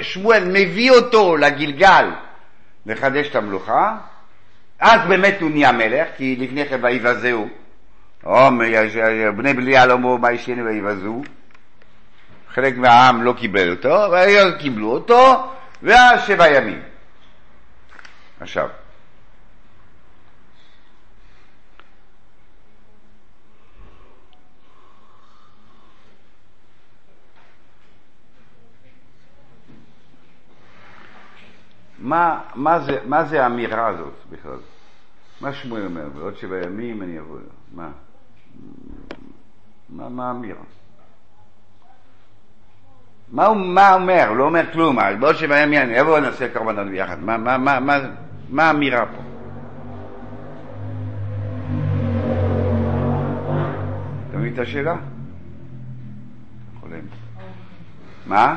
[0.00, 2.10] שמואל מביא אותו לגלגל
[2.86, 3.96] לחדש את המלוכה,
[4.80, 7.48] אז באמת הוא נהיה מלך, כי לפני כן ויבזהו.
[9.36, 11.22] בני בליעל אמרו מה ישנו ויבזו.
[12.56, 16.82] חלק מהעם לא קיבל אותו, והעיר קיבלו אותו, ואז שבע ימים.
[18.40, 18.68] עכשיו,
[31.98, 34.58] מה, מה, זה, מה זה האמירה הזאת בכלל?
[35.40, 36.08] מה שמואל אומר?
[36.08, 37.38] בעוד שבע ימים אני אבוא...
[37.72, 37.90] מה?
[39.88, 40.75] מה, מה האמירה?
[43.30, 44.24] מה הוא מה אומר?
[44.28, 44.98] הוא לא אומר כלום.
[45.20, 47.22] בעוד שבע ימים אני אבוא ונעשה קרבנות ביחד.
[47.22, 47.98] מה, מה, מה, מה,
[48.48, 49.22] מה האמירה פה?
[54.30, 54.94] אתה מבין את השאלה?
[56.80, 57.00] חולם.
[58.26, 58.56] מה?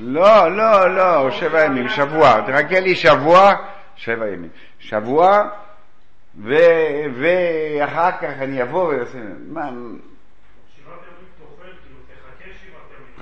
[0.00, 2.40] לא, לא, לא, שבע ימים, שבוע.
[2.40, 3.54] תחכה לי שבוע,
[3.96, 4.48] שבע ימים.
[4.78, 5.48] שבוע,
[7.14, 9.18] ואחר כך אני אבוא ואעשה...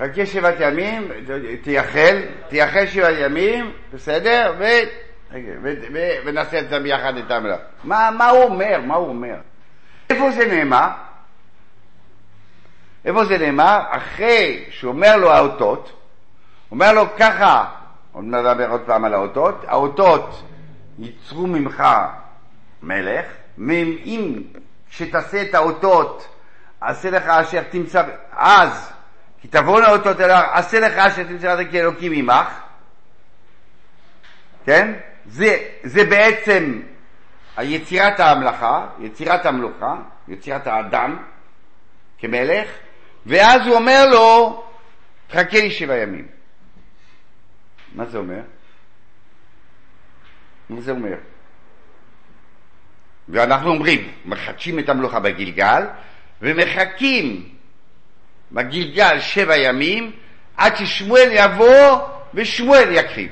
[0.01, 0.07] מה...
[0.07, 1.11] חכה שבעת ימים,
[1.63, 4.53] תייחל, תייחל שבעת ימים, בסדר?
[4.59, 4.65] ו...
[6.25, 7.63] ונעשה את זה ביחד את המלאכה.
[7.83, 8.81] מה, מה הוא אומר?
[8.85, 9.35] מה הוא אומר?
[10.09, 10.87] איפה זה נאמר?
[13.05, 13.79] איפה זה נאמר?
[13.89, 15.91] אחרי שהוא אומר לו האותות,
[16.71, 17.65] אומר לו ככה,
[18.11, 20.43] עוד נדבר עוד פעם על האותות, האותות
[20.99, 21.83] ייצרו ממך
[22.83, 23.25] מלך,
[23.69, 24.43] אם
[24.89, 26.27] כשתעשה את האותות,
[26.81, 28.90] עשה לך אשר תמצא, אז,
[29.41, 32.47] כי תבואו לאותות אליו, עשה לך אשר תמצא את כאלוקים עמך,
[34.65, 34.93] כן?
[35.25, 36.81] זה, זה בעצם
[37.59, 39.95] יצירת המלאכה, יצירת המלוכה,
[40.27, 41.17] יצירת האדם
[42.17, 42.69] כמלך,
[43.25, 44.63] ואז הוא אומר לו,
[45.31, 46.27] חכה לי שבע ימים.
[47.95, 48.41] מה זה אומר?
[50.69, 51.17] מה זה אומר?
[53.29, 55.83] ואנחנו אומרים, מחדשים את המלוכה בגלגל,
[56.41, 57.55] ומחכים
[58.51, 60.11] בגלגל שבע ימים,
[60.57, 61.97] עד ששמואל יבוא
[62.33, 63.29] ושמואל יקריב.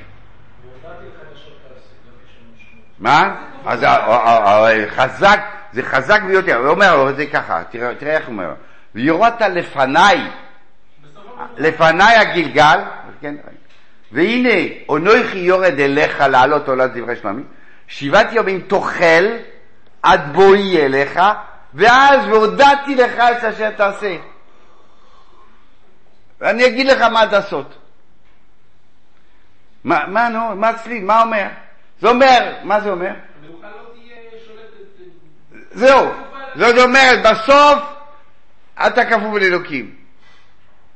[3.00, 3.36] מה?
[3.66, 3.86] אז
[4.88, 5.40] חזק,
[5.72, 6.56] זה חזק ביותר.
[6.56, 8.54] הוא אומר זה ככה, תראה, איך הוא אומר.
[8.96, 10.18] ויורדת לפניי,
[11.58, 12.80] לפניי הגלגל,
[13.22, 13.36] כן,
[14.12, 17.44] והנה אונוכי יורד אליך לעלות עולת דברי שלמי,
[17.88, 19.26] שבעת ימים תאכל
[20.04, 21.20] עד בואי אליך,
[21.74, 24.16] ואז והודעתי לך את אשר תעשה.
[26.42, 27.76] ואני אגיד לך מה לעשות.
[29.84, 31.48] מה, מה נו, מה אצלי, מה אומר?
[32.02, 33.12] זה אומר, מה זה אומר?
[35.72, 36.12] זהו,
[36.56, 37.80] זאת אומרת, בסוף
[38.88, 39.96] אתה כפוף לאלוקים.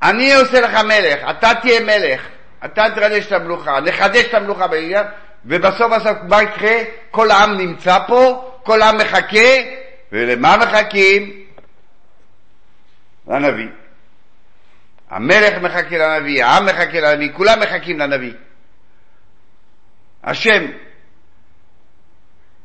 [0.04, 2.28] אני עושה לך מלך, אתה תהיה מלך,
[2.66, 5.06] אתה תחדש את המלוכה, נחדש את המלוכה בעניין,
[5.46, 6.76] ובסוף בסוף מה יקרה?
[7.12, 9.50] כל העם נמצא פה, כל העם מחכה,
[10.12, 11.44] ולמה מחכים?
[13.28, 13.83] לנביא.
[15.10, 18.34] המלך מחכה לנביא, העם מחכה לנביא, כולם מחכים לנביא.
[20.24, 20.66] השם.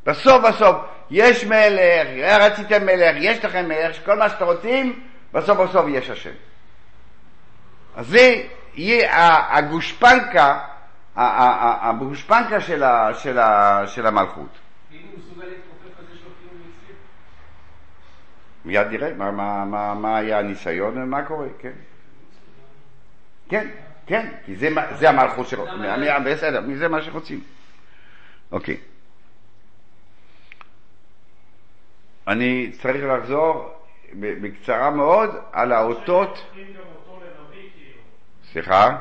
[0.06, 0.76] בסוף בסוף,
[1.10, 2.08] יש מלך,
[2.40, 6.34] רציתם מלך, יש לכם מלך, כל מה שאתם רוצים, בסוף בסוף יש השם.
[7.96, 8.42] אז זה
[8.74, 10.58] יהיה הגושפנקה,
[11.16, 14.58] הגושפנקה של, ה, של, ה, של המלכות.
[18.64, 21.72] מיד נראה מה, מה, מה, מה היה הניסיון ומה קורה, כן.
[23.48, 23.68] כן,
[24.06, 25.66] כן, כי זה, זה המלכות שלו.
[26.26, 27.40] בסדר, זה מה שרוצים.
[28.52, 28.76] אוקיי.
[32.28, 33.74] אני צריך לחזור
[34.14, 36.50] בקצרה מאוד על האותות.
[38.52, 38.96] סליחה?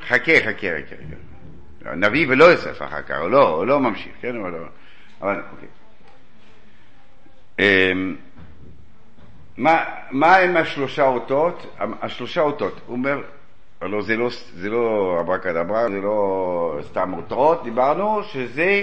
[0.00, 1.94] חכה, חכה, חכה.
[1.96, 4.36] נביא ולא יוסף אחר כך, הוא לא, הוא לא ממשיך, כן?
[4.36, 4.58] הוא לא...
[5.20, 5.68] אבל אוקיי.
[9.62, 11.76] מה, מה הם השלושה אותות?
[12.02, 13.22] השלושה אותות, הוא אומר,
[13.82, 18.82] לא, זה לא, זה לא אברקדברה, זה לא סתם אותות, דיברנו שזה,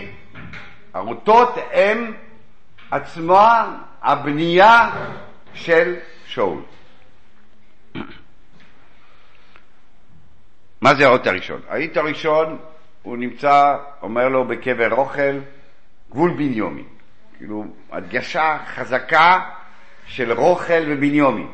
[0.94, 2.14] האותות הם
[2.92, 4.90] עצמה הבנייה
[5.54, 6.62] של שאול.
[10.82, 11.62] מה זה האות הראשון?
[11.70, 12.58] האות הראשון,
[13.02, 15.40] הוא נמצא, אומר לו בקבר רוכל,
[16.12, 16.88] גבול בניומין.
[17.38, 19.40] כאילו, הדגשה חזקה
[20.10, 21.48] של רוכל ובניומין.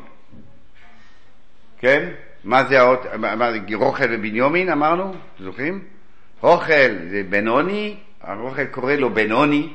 [1.78, 2.08] כן?
[2.44, 5.14] מה זה האות, מה רוכל ובניומין אמרנו?
[5.40, 5.84] זוכרים?
[6.40, 9.72] רוכל זה בנוני, הרוכל קורא לו בנוני.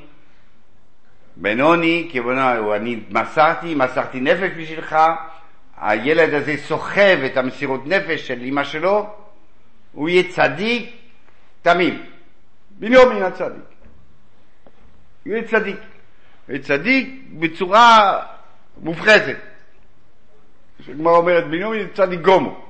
[1.36, 4.96] בנוני, כיוונו, אני מסרתי, מסרתי נפש בשבילך,
[5.78, 9.10] הילד הזה סוחב את המסירות נפש של אמא שלו,
[9.92, 10.96] הוא יהיה צדיק
[11.62, 12.04] תמים.
[12.80, 13.64] בנימין הצדיק.
[15.26, 15.78] הוא יהיה צדיק.
[16.48, 18.20] הוא יהיה צדיק בצורה
[18.78, 19.38] מופחזת.
[20.80, 22.66] כשגמר אומרת בנימין צדיק גומו.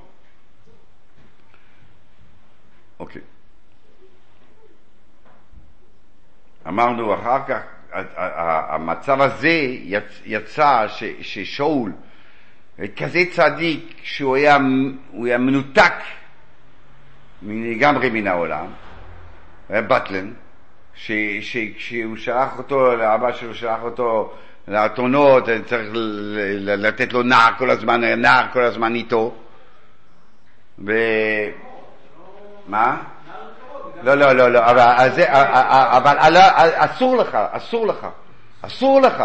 [3.00, 3.22] אוקיי.
[6.68, 7.62] אמרנו אחר כך,
[8.70, 9.58] המצב הזה
[10.26, 10.88] יצא
[11.22, 11.92] ששאול
[12.96, 14.58] כזה צדיק שהוא היה,
[15.24, 15.94] היה מנותק
[17.42, 18.68] לגמרי מן העולם,
[19.70, 20.34] היה בטלן,
[20.96, 24.34] שכשהוא שלח אותו, לאבא שלו שלח אותו
[24.68, 25.90] לאתונות, צריך
[26.60, 29.34] לתת לו נער כל הזמן, נער כל הזמן איתו.
[30.86, 30.92] ו...
[32.68, 32.98] מה?
[34.04, 34.80] לא, לא, לא, לא, אבל,
[35.92, 36.38] אבל
[36.76, 38.08] אסור לך, אסור לך,
[38.62, 39.24] אסור לך.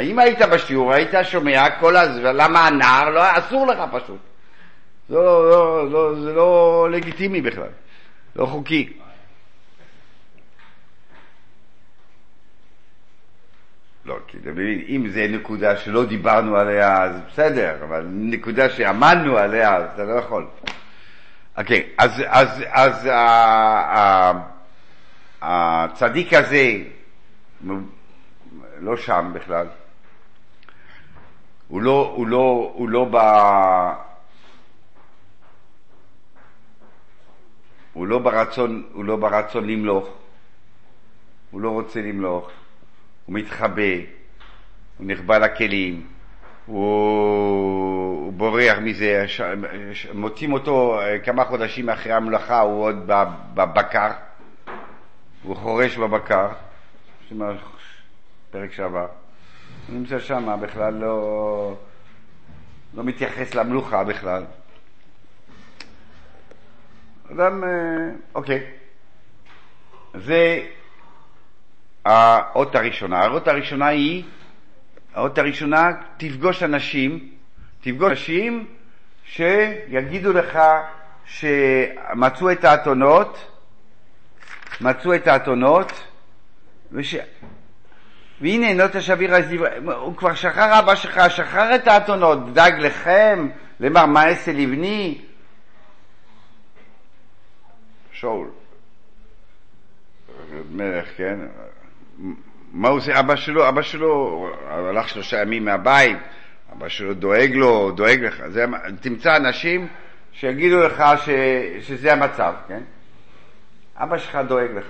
[0.00, 3.10] אם היית בשיעור, היית שומע כל הזמן, למה הנער?
[3.10, 4.18] לא, אסור לך פשוט.
[5.10, 7.68] לא, לא, לא, זה לא לגיטימי בכלל,
[8.36, 8.92] לא חוקי.
[14.08, 19.36] לא, כי אתה מבין, אם זה נקודה שלא דיברנו עליה, אז בסדר, אבל נקודה שעמדנו
[19.36, 20.46] עליה, אז אתה לא יכול.
[21.58, 23.08] אוקיי, okay, אז, אז, אז
[25.42, 26.76] הצדיק הזה,
[28.78, 29.66] לא שם בכלל,
[31.68, 33.16] הוא לא, הוא לא, הוא לא ב...
[37.92, 40.08] הוא לא ברצון, הוא לא ברצון למלוך,
[41.50, 42.50] הוא לא רוצה למלוך,
[43.28, 43.82] הוא מתחבא,
[44.98, 46.06] הוא נחבא לכלים,
[46.66, 46.78] הוא,
[48.24, 49.40] הוא בורח מזה, ש...
[50.14, 52.96] מוצאים אותו אה, כמה חודשים אחרי המלאכה, הוא עוד
[53.54, 54.10] בבקר,
[55.42, 56.48] הוא חורש בבקר,
[58.50, 59.06] פרק שעבר,
[59.88, 61.76] הוא נמצא שם, בכלל לא,
[62.94, 64.44] לא מתייחס למלוכה בכלל.
[67.32, 68.66] אדם, אה, אוקיי,
[70.14, 70.66] זה
[72.08, 73.20] האות הראשונה.
[73.20, 74.24] האות הראשונה היא,
[75.14, 77.28] האות הראשונה, תפגוש אנשים,
[77.80, 78.66] תפגוש אנשים
[79.24, 80.58] שיגידו לך
[81.24, 83.50] שמצאו את האתונות,
[84.80, 85.92] מצאו את האתונות,
[86.92, 87.16] וש...
[88.40, 89.34] והנה נוטה שביר
[89.96, 93.48] הוא כבר שחרר אבא שלך, שחרר את האתונות, דאג לכם,
[93.80, 95.20] למר מעשה לבני.
[98.12, 98.50] שאול,
[100.70, 101.38] מלך, כן?
[102.72, 103.20] מה הוא עושה?
[103.20, 106.18] אבא שלו, אבא שלו הלך שלושה ימים מהבית,
[106.72, 108.42] אבא שלו דואג לו, דואג לך.
[108.48, 108.64] זה,
[109.00, 109.86] תמצא אנשים
[110.32, 111.28] שיגידו לך ש,
[111.80, 112.80] שזה המצב, כן?
[113.96, 114.86] אבא שלך דואג לך.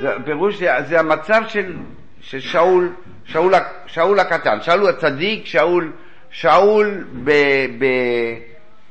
[0.00, 1.76] זה, פירוש זה, זה המצב של,
[2.20, 2.92] של שאול,
[3.24, 3.54] שאול,
[3.86, 5.92] שאול הקטן, שאול הצדיק, שאול,
[6.30, 7.30] שאול ב,
[7.78, 7.84] ב,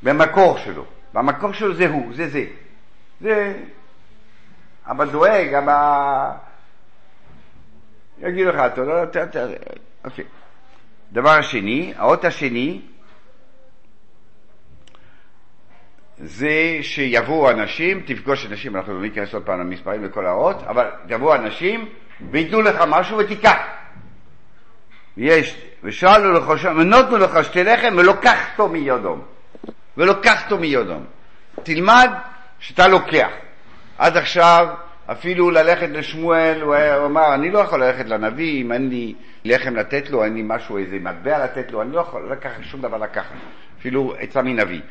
[0.04, 0.86] במקור שלו.
[1.14, 2.46] במקור שלו זה הוא, זה זה.
[3.22, 3.54] זה
[4.92, 6.32] אבא דואג, אבא...
[8.18, 9.04] יגיד לך, אתה לא...
[10.06, 10.26] אוקיי.
[11.12, 12.82] דבר השני, האות השני,
[16.18, 21.36] זה שיבואו אנשים, תפגוש אנשים, אנחנו לא ניכנס עוד פעם למספרים וכל האות, אבל יבואו
[21.36, 21.90] אנשים
[22.32, 23.58] וייתנו לך משהו ותיקח.
[25.18, 29.22] יש, ושאלו לך, ונותנו לך שתי לחם ולוקחתו מיודום.
[29.98, 31.06] ולוקחתו מיודום.
[31.64, 32.12] תלמד
[32.60, 33.30] שאתה לוקח.
[33.98, 34.68] עד עכשיו,
[35.12, 39.14] אפילו ללכת לשמואל, הוא, אמר, אני לא יכול ללכת לנביא אם אין לי
[39.46, 42.82] לחם לתת לו, אין לי משהו, איזה מטבע לתת לו, אני לא יכול לקחת שום
[42.82, 43.36] דבר לקחת,
[43.80, 44.82] אפילו עצה מנביא.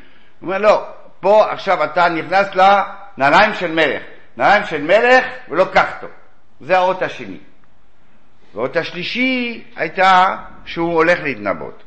[0.41, 0.87] הוא אומר, לא,
[1.21, 4.03] פה עכשיו אתה נכנס לנעליים של מלך.
[4.37, 6.07] נעליים של מלך ולא קחתו.
[6.61, 7.39] זה האות השני.
[8.55, 11.83] והאות השלישי הייתה שהוא הולך להתנבות.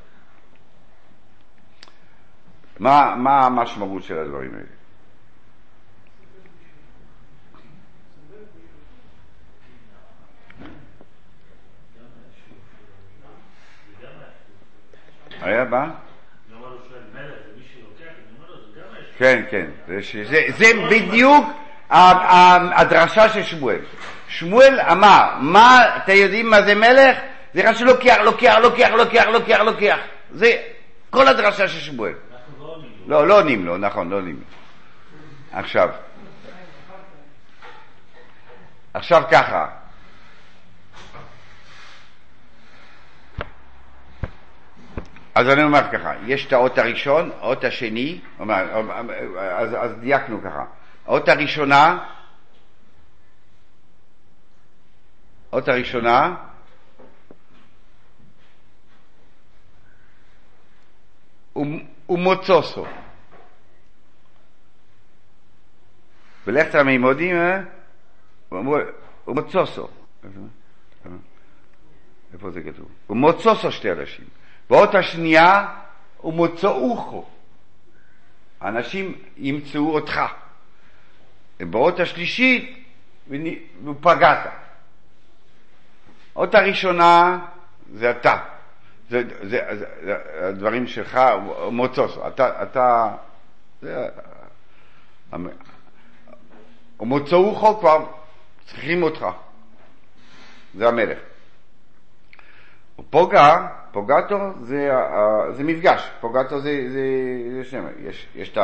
[2.79, 4.65] מה, מה המשמעות של הדברים האלה?
[15.47, 15.85] היה בא?
[19.17, 19.65] כן, כן,
[20.23, 21.45] זה, זה בדיוק
[21.89, 23.79] הדרשה של שמואל.
[24.27, 27.17] שמואל אמר, מה, אתם יודעים מה זה מלך?
[27.53, 29.97] זה אחד שלוקח, לוקח, לוקח, לוקח, לוקח, לוקח.
[30.31, 30.51] זה
[31.09, 32.13] כל הדרשה של שמואל.
[33.07, 34.45] לא, לא עונים לו, נכון, לא עונים לו.
[35.59, 35.89] עכשיו,
[38.93, 39.67] עכשיו ככה,
[45.37, 48.21] אז אני אומר ככה, יש את האות הראשון, האות השני,
[49.39, 50.65] אז, אז דייקנו ככה,
[51.05, 52.05] האות הראשונה,
[55.51, 56.35] האות הראשונה,
[61.53, 62.85] הוא מוצוסו.
[66.47, 67.61] ולכת המימודים, אה?
[68.49, 69.87] הוא מוצוסו.
[72.33, 72.87] איפה זה כתוב?
[73.07, 74.25] הוא מוצוסו שתי אנשים.
[74.69, 75.67] באות השנייה
[76.23, 77.25] ומוצאוכו.
[78.61, 80.21] אנשים ימצאו אותך.
[81.59, 82.87] באות השלישית
[83.85, 84.47] ופגעת.
[86.35, 87.39] האות הראשונה
[87.93, 88.37] זה אתה.
[89.09, 91.19] זה, זה, זה, זה הדברים שלך,
[91.71, 93.15] מוצוס, אתה, אתה,
[93.81, 94.07] זה,
[96.99, 98.05] ומוצאוך כבר
[98.65, 99.25] צריכים אותך,
[100.75, 101.17] זה המלך.
[103.09, 104.91] פוגע, פוגטו זה,
[105.51, 107.01] זה מפגש, פוגטו זה, זה,
[107.55, 108.57] זה שם, יש, יש את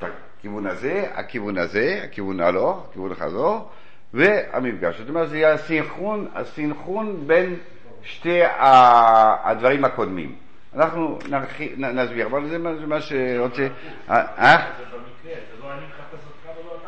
[0.00, 3.68] הכיוון הזה, הכיוון הזה, הכיוון הלא, הכיוון החזור,
[4.14, 4.98] והמפגש.
[4.98, 7.56] זאת אומרת, זה יהיה הסינכרון, הסינכרון בין
[8.02, 8.40] שתי
[9.44, 10.34] הדברים הקודמים.
[10.76, 11.18] אנחנו
[11.78, 13.66] נסביר, אבל זה מה שרוצה...
[14.08, 14.56] אה?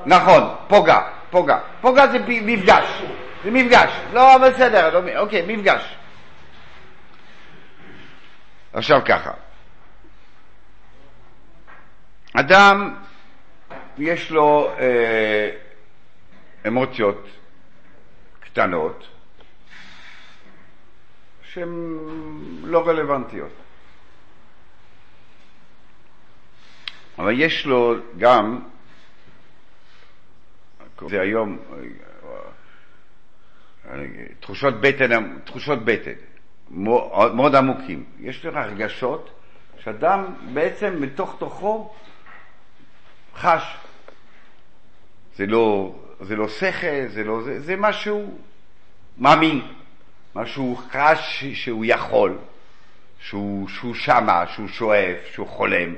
[0.07, 1.01] נכון, פוגע,
[1.31, 1.59] פוגע.
[1.81, 3.03] פוגע זה מפגש,
[3.45, 3.91] זה מפגש.
[4.13, 5.97] לא, אבל בסדר, אוקיי, מפגש.
[8.73, 9.33] עכשיו ככה,
[12.33, 12.95] אדם
[13.99, 15.51] יש לו אה,
[16.67, 17.27] אמוציות
[18.41, 19.09] קטנות
[21.43, 21.99] שהן
[22.63, 23.53] לא רלוונטיות.
[27.19, 28.61] אבל יש לו גם,
[31.09, 31.59] זה היום,
[34.41, 36.32] תחושות בטן, תחושות בטן,
[36.71, 38.05] מאוד, עמוקים.
[38.21, 39.31] יש לך הרגשות
[39.79, 41.95] שאדם בעצם מתוך תוכו
[43.37, 43.77] חש.
[45.37, 48.39] זה לא, זה לא שכל, זה לא זה, זה משהו
[49.19, 49.63] מאמין,
[50.35, 52.39] משהו חש שהוא יכול,
[53.21, 55.95] שהוא, שהוא שמה, שהוא שואף, שהוא חולם.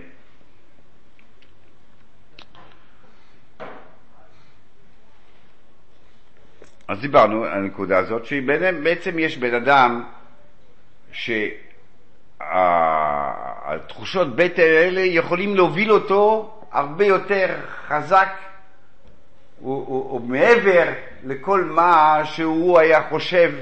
[6.89, 10.05] אז דיברנו על הנקודה הזאת, שבעצם יש בן אדם
[12.41, 17.57] שהתחושות בטן האלה יכולים להוביל אותו הרבה יותר
[17.87, 18.29] חזק
[19.63, 20.89] ומעבר
[21.25, 23.53] לכל מה שהוא היה חושב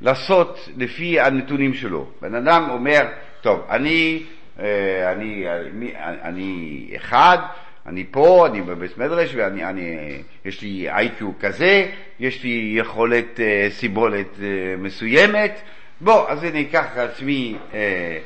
[0.00, 2.06] לעשות לפי הנתונים שלו.
[2.20, 3.06] בן אדם אומר,
[3.40, 4.22] טוב, אני,
[4.60, 5.92] אה, אני, אני,
[6.22, 7.38] אני אחד,
[7.86, 9.96] אני פה, אני בבית מדרש, ואני, אני,
[10.44, 11.90] יש לי איי-קיו כזה,
[12.20, 14.46] יש לי יכולת אה, סיבולת אה,
[14.78, 15.60] מסוימת,
[16.02, 18.18] בוא, אז אני אקח על עצמי, אה,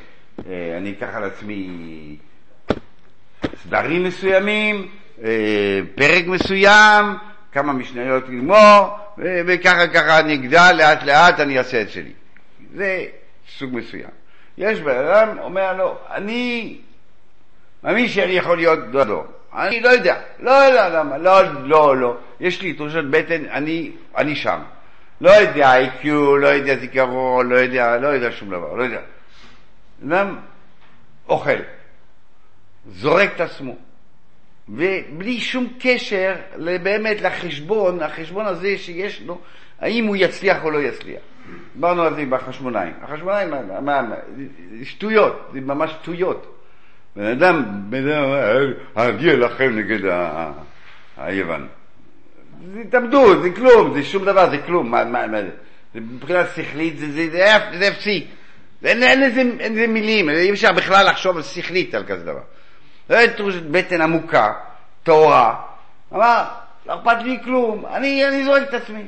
[0.49, 2.15] אה, אני אקח על עצמי
[3.63, 4.87] סדרים מסוימים,
[5.23, 7.05] אה, פרק מסוים,
[7.51, 12.11] כמה משניות לגמור, וככה ככה אני אגדל, לאט לאט אני אעשה את שלי.
[12.73, 13.05] זה
[13.49, 14.09] סוג מסוים.
[14.57, 16.77] יש בן אדם אומר לו, אני
[17.83, 19.23] מאמין שאני יכול להיות דודו.
[19.53, 22.17] אני לא יודע, לא יודע למה, לא, לא, לא.
[22.39, 24.59] יש לי תחושת בטן, אני, אני שם.
[25.21, 29.01] לא יודע איי-קיו, לא יודע זיכרון, לא יודע, לא יודע שום דבר, לא יודע.
[30.05, 30.37] אדם
[31.29, 31.57] אוכל,
[32.87, 33.75] זורק את עצמו,
[34.69, 36.35] ובלי שום קשר
[36.83, 39.41] באמת לחשבון, החשבון הזה שיש לו,
[39.79, 41.21] האם הוא יצליח או לא יצליח.
[41.73, 42.93] דיברנו על זה בחשמונאים.
[43.01, 44.15] החשמונאים, מה, מה,
[44.83, 46.53] שטויות, זה ממש שטויות.
[47.15, 48.29] בן אדם, בן אדם,
[48.97, 49.99] אני אלחם נגד
[51.17, 51.67] היוון.
[52.73, 54.91] זה התאבדות, זה כלום, זה שום דבר, זה כלום.
[54.91, 55.37] מה, מה, מה,
[55.93, 58.27] זה מבחינה שכלית, זה, זה, זה, זה אפסי.
[58.85, 62.41] אין, אין, לזה, אין לזה מילים, אי אפשר בכלל לחשוב שכלית על כזה דבר.
[63.09, 64.53] זה תחושת בטן עמוקה,
[65.03, 65.55] טהורה.
[66.13, 66.43] אמר,
[66.85, 69.05] לא אכפת לי כלום, אני, אני זורק את עצמי.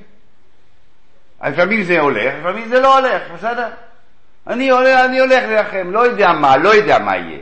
[1.44, 3.68] לפעמים זה הולך, לפעמים זה לא הולך, בסדר?
[4.48, 7.40] אני הולך, אני הולך להילחם, לא יודע מה, לא יודע מה יהיה.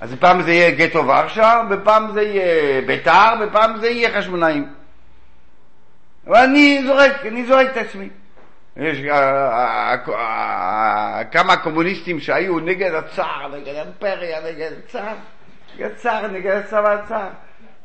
[0.00, 4.79] אז פעם זה יהיה גטו ורשה, ופעם זה יהיה ביתר, ופעם זה יהיה חשמונאים.
[6.26, 8.08] אבל אני זורק, אני זורק את עצמי.
[8.76, 9.18] יש אה,
[9.48, 15.14] אה, אה, כמה קומוניסטים שהיו נגד הצער, נגד האימפריה, נגד הצער,
[15.74, 17.28] נגד הצער, נגד הצבא הצער.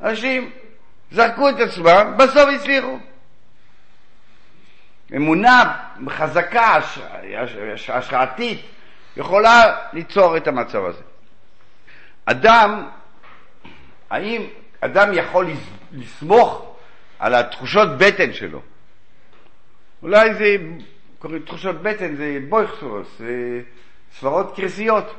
[0.02, 0.52] אנשים
[1.12, 3.00] זרקו את עצמם, בסוף הצליחו.
[5.16, 5.78] אמונה
[6.10, 6.80] חזקה,
[7.90, 8.62] השראתית,
[9.18, 11.02] יכולה ליצור את המצב הזה.
[12.26, 12.90] אדם,
[14.10, 14.42] האם
[14.82, 15.48] אדם יכול
[15.92, 16.75] לסמוך
[17.20, 18.62] על התחושות בטן שלו?
[20.02, 20.56] אולי זה,
[21.20, 23.62] קוראים תחושות בטן, זה בויכסוס, זה
[24.12, 25.16] סברות קרסיות.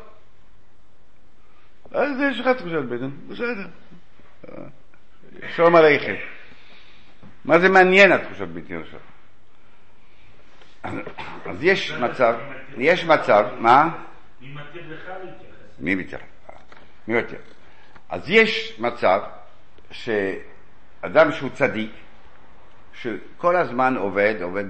[1.92, 3.66] אז יש לך תחושות בטן, בסדר.
[5.57, 6.14] שלום עליכם.
[7.44, 9.01] מה זה מעניין התחושות בטן עכשיו?
[11.47, 12.34] אז יש מצב,
[12.78, 13.88] יש מצב, מה?
[14.40, 15.80] מי מתיר לך להתייחס?
[15.80, 16.18] מי מתיר?
[17.09, 17.38] מי מתיר?
[18.09, 19.20] אז יש מצב
[21.03, 21.90] שאדם שהוא צדיק,
[23.01, 24.64] שכל הזמן עובד, עובד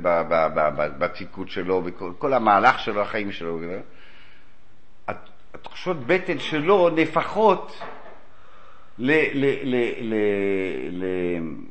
[0.98, 3.60] בציקות שלו, וכל המהלך שלו, החיים שלו,
[5.54, 7.80] התחושות בטן שלו נהפכות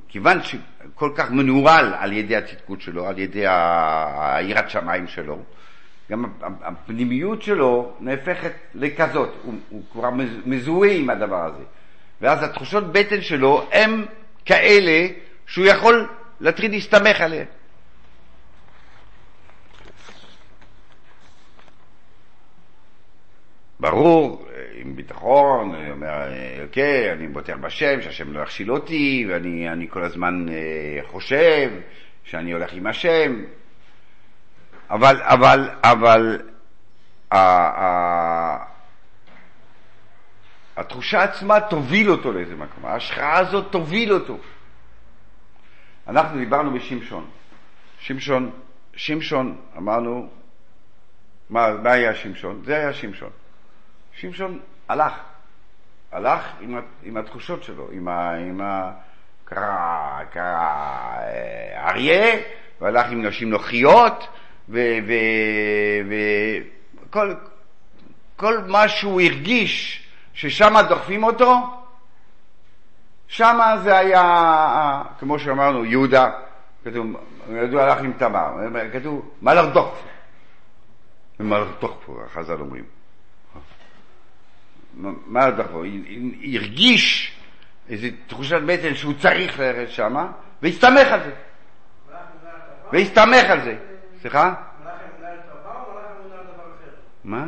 [0.07, 5.39] כיוון שכל כך מנוהל על ידי הצדקות שלו, על ידי היראת שמיים שלו,
[6.11, 10.09] גם הפנימיות שלו נהפכת לכזאת, הוא, הוא כבר
[10.45, 11.63] מזוהה עם הדבר הזה.
[12.21, 14.05] ואז התחושות בטן שלו הם
[14.45, 15.07] כאלה
[15.47, 16.07] שהוא יכול
[16.39, 17.45] להתחיל להסתמך עליהן.
[23.79, 26.09] ברור, עם ביטחון, אני אומר,
[26.63, 31.71] אוקיי, אני בוטח בשם, שהשם לא יכשיל אותי, ואני כל הזמן אה, חושב
[32.23, 33.43] שאני הולך עם השם,
[34.89, 36.41] אבל, אבל, אבל,
[40.77, 44.37] התחושה עצמה תוביל אותו לאיזה מקום, ההשחאה הזאת תוביל אותו.
[46.07, 47.29] אנחנו דיברנו בשמשון.
[47.99, 48.51] שמשון,
[48.95, 50.29] שמשון, אמרנו,
[51.49, 52.61] מה, מה היה שמשון?
[52.65, 53.29] זה היה שמשון.
[54.13, 55.13] שמשון הלך,
[56.11, 58.29] הלך עם, עם התחושות שלו, עם ה...
[58.33, 58.91] עם ה
[59.45, 60.43] קרא, קרא
[61.17, 62.35] אה, אריה,
[62.81, 64.27] והלך עם נשים נוחיות,
[67.09, 67.33] וכל
[68.35, 70.04] כל מה שהוא הרגיש
[70.35, 71.55] ששם דוחפים אותו,
[73.27, 76.31] שם זה היה, כמו שאמרנו, יהודה,
[76.85, 77.07] כתוב,
[77.49, 78.51] יהודה הלך עם תמר,
[78.93, 80.07] כתוב, מלך דוחפו.
[81.39, 82.83] מלך דוחפו, החז"ל אומרים.
[85.25, 85.83] מה דוחפו?
[86.53, 87.35] הרגיש
[87.89, 90.31] איזו תחושת בטן שהוא צריך ללכת שמה,
[90.61, 91.31] והסתמך על זה.
[92.91, 93.77] והסתמך על זה.
[94.21, 94.53] סליחה?
[97.23, 97.45] מה?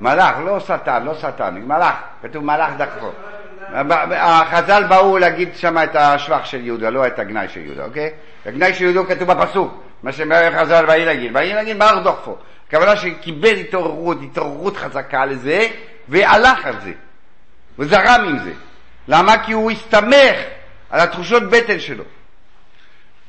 [0.00, 3.10] מלאך, לא שטן, לא שטן, מלאך, כתוב מלאך דחפו.
[4.16, 8.10] החז"ל באו להגיד שם את השבח של יהודה, לא את הגנאי של יהודה, אוקיי?
[8.46, 12.36] הגנאי של יהודה כתוב בפסוק, מה שאומר חז"ל באי להגיד, באי להגיד מלאך דחפו.
[12.68, 15.68] הכוונה שקיבל התעוררות, התעוררות חזקה לזה,
[16.08, 16.92] והלך על זה,
[17.78, 18.52] וזרם עם זה.
[19.08, 19.38] למה?
[19.44, 20.36] כי הוא הסתמך
[20.90, 22.04] על התחושות בטן שלו.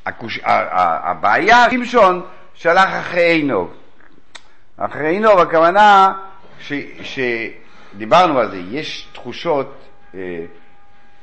[0.05, 0.39] הקוש...
[0.43, 2.21] הבעיה, שמשון
[2.53, 3.73] שלח אחרי עינוב.
[4.77, 6.13] אחרי עינוב הכוונה
[6.61, 6.73] ש...
[7.03, 9.83] שדיברנו על זה, יש תחושות,
[10.15, 10.45] אה,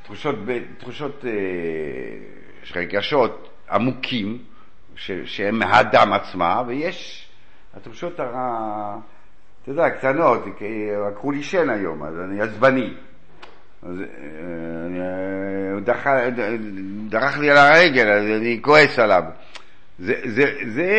[0.03, 0.35] תחושות,
[0.77, 1.31] תחושות אה,
[2.75, 4.37] רגשות עמוקים
[4.95, 5.11] ש...
[5.25, 7.29] שהם מהאדם עצמה, ויש
[7.73, 8.97] התחושות, ה...
[9.63, 10.45] אתה יודע, קטנות,
[11.09, 12.93] לקחו לי שן היום, אז אני עצבני.
[13.83, 15.81] אז אה, הוא
[17.09, 19.23] דרך לי על הרגל, אז אני כועס עליו.
[19.99, 20.91] זה, זה, זה,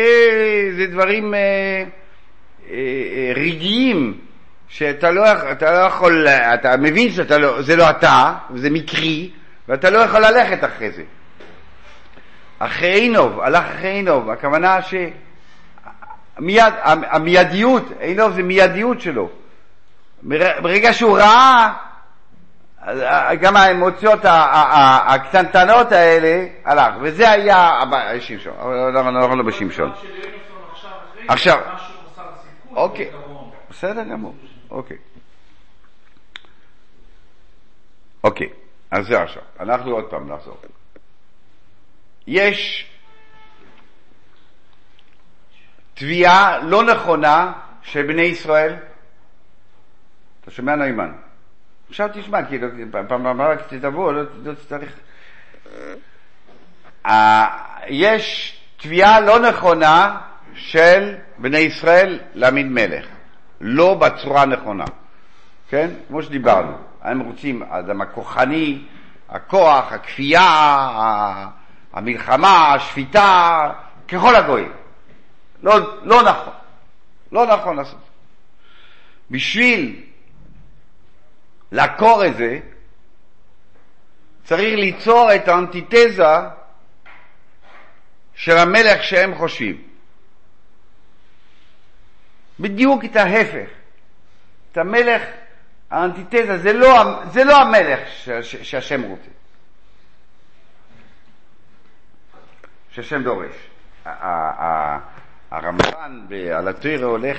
[0.77, 1.83] זה דברים אה,
[2.69, 4.17] אה, רגעיים
[4.71, 9.31] שאתה לא, אתה לא יכול, אתה מבין שזה לא, לא אתה, זה מקרי,
[9.67, 11.03] ואתה לא יכול ללכת אחרי זה.
[12.59, 19.29] אחרי עינוב, הלך אחרי עינוב, הכוונה שמיד, המיידיות, עינוב זה מיידיות שלו.
[20.61, 21.73] ברגע שהוא ראה
[23.41, 27.79] גם האמוציות הקטנטנות האלה הלך, וזה היה
[28.19, 29.91] שמשון, אבל אנחנו לא בשמשון.
[31.27, 31.57] עכשיו,
[32.75, 33.09] אוקיי,
[33.69, 34.35] בסדר גמור,
[34.71, 34.97] אוקיי.
[38.23, 38.49] אוקיי,
[38.91, 40.57] אז זה עכשיו, אנחנו עוד פעם נחזור.
[42.27, 42.89] יש
[45.93, 48.75] תביעה לא נכונה של בני ישראל,
[50.41, 51.11] אתה שומע נאמן?
[51.89, 52.67] עכשיו תשמע, כאילו,
[53.07, 54.99] פעם הבאה כשתבוא, לא, לא תצטרך...
[57.05, 57.45] אה,
[57.87, 60.21] יש תביעה לא נכונה
[60.53, 63.05] של בני ישראל להעמיד מלך,
[63.61, 64.85] לא בצורה הנכונה,
[65.69, 65.89] כן?
[66.07, 68.81] כמו שדיברנו, הם רוצים אדם הכוחני,
[69.29, 70.47] הכוח, הכפייה,
[71.93, 73.69] המלחמה, השפיטה,
[74.07, 74.71] ככל הגויים.
[75.63, 76.53] לא, לא נכון,
[77.31, 77.99] לא נכון לעשות.
[79.31, 80.03] בשביל
[81.71, 82.59] לעקור את זה,
[84.43, 86.35] צריך ליצור את האנטיתזה
[88.35, 89.90] של המלך שהם חושבים.
[92.61, 93.69] בדיוק את ההפך.
[94.71, 95.21] את המלך,
[95.91, 97.99] האנטיתזה, זה לא, זה לא המלך
[98.43, 99.29] שהשם רוצה.
[102.91, 103.55] שהשם דורש.
[105.51, 106.25] הרמב"ן
[106.57, 107.37] על התוירה הולך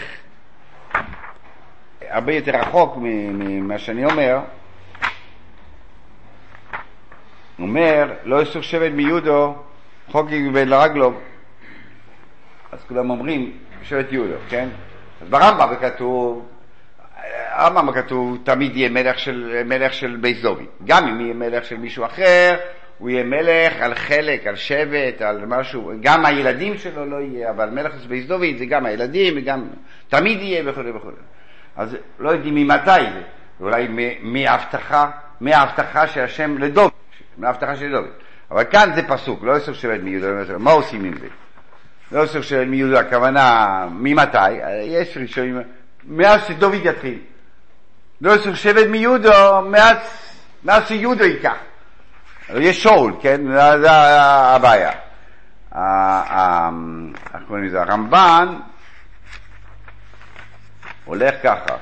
[2.01, 4.41] הרבה יותר רחוק ממה שאני אומר,
[7.57, 9.55] הוא אומר, לא יסוך שבט מיודו,
[10.09, 11.13] חוק יגבל לרגלו.
[12.73, 14.69] אז כולם אומרים, שבט יהודה, כן?
[15.23, 16.49] אז ברמב"ם כתוב,
[17.49, 20.67] הרמב"ם כתוב, תמיד יהיה מלך של, מלך של בית דוד.
[20.85, 22.57] גם אם יהיה מלך של מישהו אחר,
[22.99, 27.71] הוא יהיה מלך על חלק, על שבט, על משהו, גם הילדים שלו לא יהיה, אבל
[27.71, 29.69] מלך של בית דוד זה גם הילדים, וגם
[30.09, 31.11] תמיד יהיה וכו' וכו'.
[31.77, 33.23] אז לא יודעים ממתי זה,
[33.61, 33.89] אולי
[34.23, 35.11] מההבטחה,
[35.41, 36.91] מההבטחה של השם לדוד,
[37.39, 38.11] מההבטחה של דוד.
[38.51, 41.27] אבל כאן זה פסוק, לא יוסף שבט מיהודה, מה עושים עם זה?
[42.13, 44.53] לא של מיודו, הכוונה ממתי?
[44.85, 45.59] יש ראשונים,
[46.05, 47.19] מאז שדוד יתחיל.
[48.21, 49.97] לא סוג שבט מיודו, מאז,
[50.65, 51.57] מאז שיודו ייקח.
[52.49, 53.41] יש שאול, כן?
[53.81, 54.93] זה הבעיה.
[57.35, 57.81] איך קוראים לזה?
[57.83, 58.59] הרמב"ן
[61.05, 61.77] הולך ככה.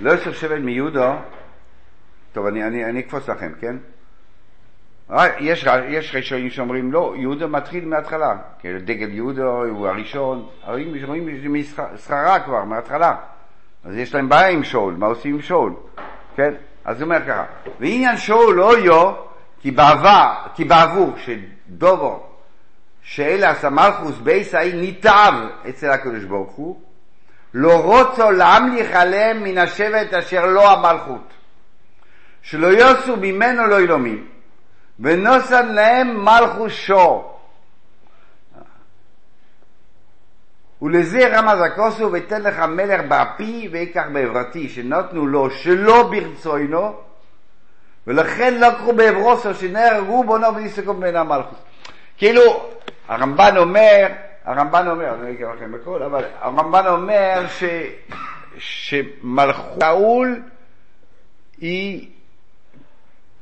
[0.00, 1.14] לא יוסף שבט מיודו,
[2.32, 3.76] טוב, אני אקפוץ לכם, כן?
[5.12, 10.94] אה, יש, יש ראשונים שאומרים לא, יהודה מתחיל מההתחלה, כאילו דגל יהודה הוא הראשון, רואים,
[11.04, 13.14] רואים מסחרה כבר מההתחלה,
[13.84, 15.72] אז יש להם בעיה עם שאול, מה עושים עם שאול,
[16.36, 16.54] כן?
[16.84, 17.44] אז הוא אומר ככה,
[17.80, 19.12] ועניין שאול לא יו,
[19.60, 22.26] כי בעבר, כי בעבור שדובו,
[23.02, 25.32] שאלה הסמלכוס בייס ההיא ניתב
[25.68, 26.80] אצל הקדוש ברוך הוא,
[27.54, 31.32] לא רוצו להמליך עליהם מן השבט אשר לא המלכות,
[32.42, 34.35] שלא יוסו ממנו לא ילומים.
[35.00, 37.32] ונוסן להם מלכוס שור.
[40.82, 46.96] ולזה רמז הכוסו ותן לך מלך באפי ויקח בעברתי שנתנו לו שלא ברצוינו
[48.06, 51.58] ולכן לקחו בעברוסו שנהרגו בונו וניסקו בין המלכוס.
[52.16, 52.70] כאילו
[53.08, 54.06] הרמב"ן אומר,
[54.44, 57.64] הרמב"ן אומר, אני לא אקרא לכם בכל, אבל הרמב"ן אומר ש,
[58.58, 60.42] שמלכות שאול
[61.60, 62.08] היא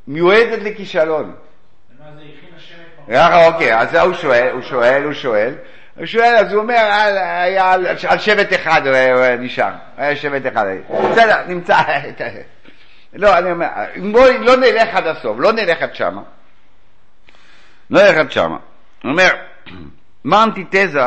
[0.06, 1.34] מיועדת לכישלון.
[3.46, 5.54] אוקיי, אז הוא שואל, הוא שואל, הוא שואל.
[5.96, 7.72] הוא שואל, אז הוא אומר, היה
[8.08, 10.64] על שבט אחד הוא נשאר, היה שבט אחד.
[11.10, 11.76] בסדר, נמצא.
[13.12, 13.66] לא, אני אומר,
[14.12, 16.22] בואי לא נלך עד הסוף, לא נלך עד שמה.
[17.90, 18.56] לא נלך עד שמה.
[19.02, 19.28] הוא אומר,
[20.24, 21.00] מה האנטיתזה?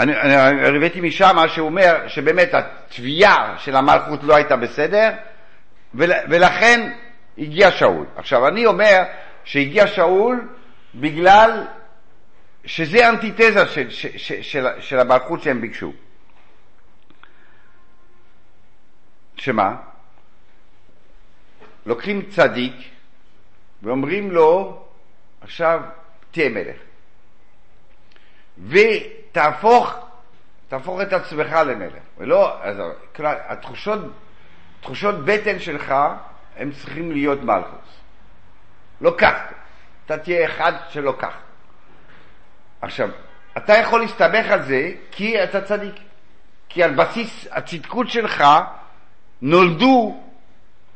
[0.00, 5.10] אני, אני הבאתי משם שהוא אומר שבאמת התביעה של המלכות לא הייתה בסדר,
[5.94, 6.92] ול, ולכן
[7.38, 8.06] הגיע שאול.
[8.16, 9.02] עכשיו, אני אומר
[9.44, 10.48] שהגיע שאול
[10.94, 11.66] בגלל
[12.64, 15.92] שזה אנטיתזה של, של, של, של, של המלכות שהם ביקשו.
[19.36, 19.76] שמה?
[21.86, 22.74] לוקחים צדיק
[23.82, 24.82] ואומרים לו,
[25.40, 25.80] עכשיו
[26.30, 26.76] תהיה מלך.
[28.68, 29.94] ותהפוך,
[30.68, 32.02] תהפוך את עצמך למלך.
[32.18, 32.76] ולא, אז
[33.16, 33.98] כלל, התחושות,
[34.80, 35.94] תחושות בטן שלך
[36.56, 38.00] הם צריכים להיות מלכוס.
[39.18, 39.34] כך,
[40.06, 40.72] אתה תהיה אחד
[41.18, 41.34] כך.
[42.80, 43.08] עכשיו,
[43.56, 45.94] אתה יכול להסתמך על זה כי אתה צדיק.
[46.68, 48.44] כי על בסיס הצדקות שלך
[49.42, 50.22] נולדו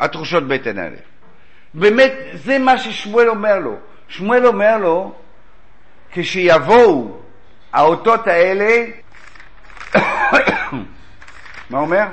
[0.00, 0.96] התחושות בטן האלה.
[1.74, 3.76] באמת, זה מה ששמואל אומר לו.
[4.08, 5.14] שמואל אומר לו,
[6.12, 7.20] כשיבואו
[7.72, 8.86] האותות האלה,
[11.70, 12.06] מה אומר?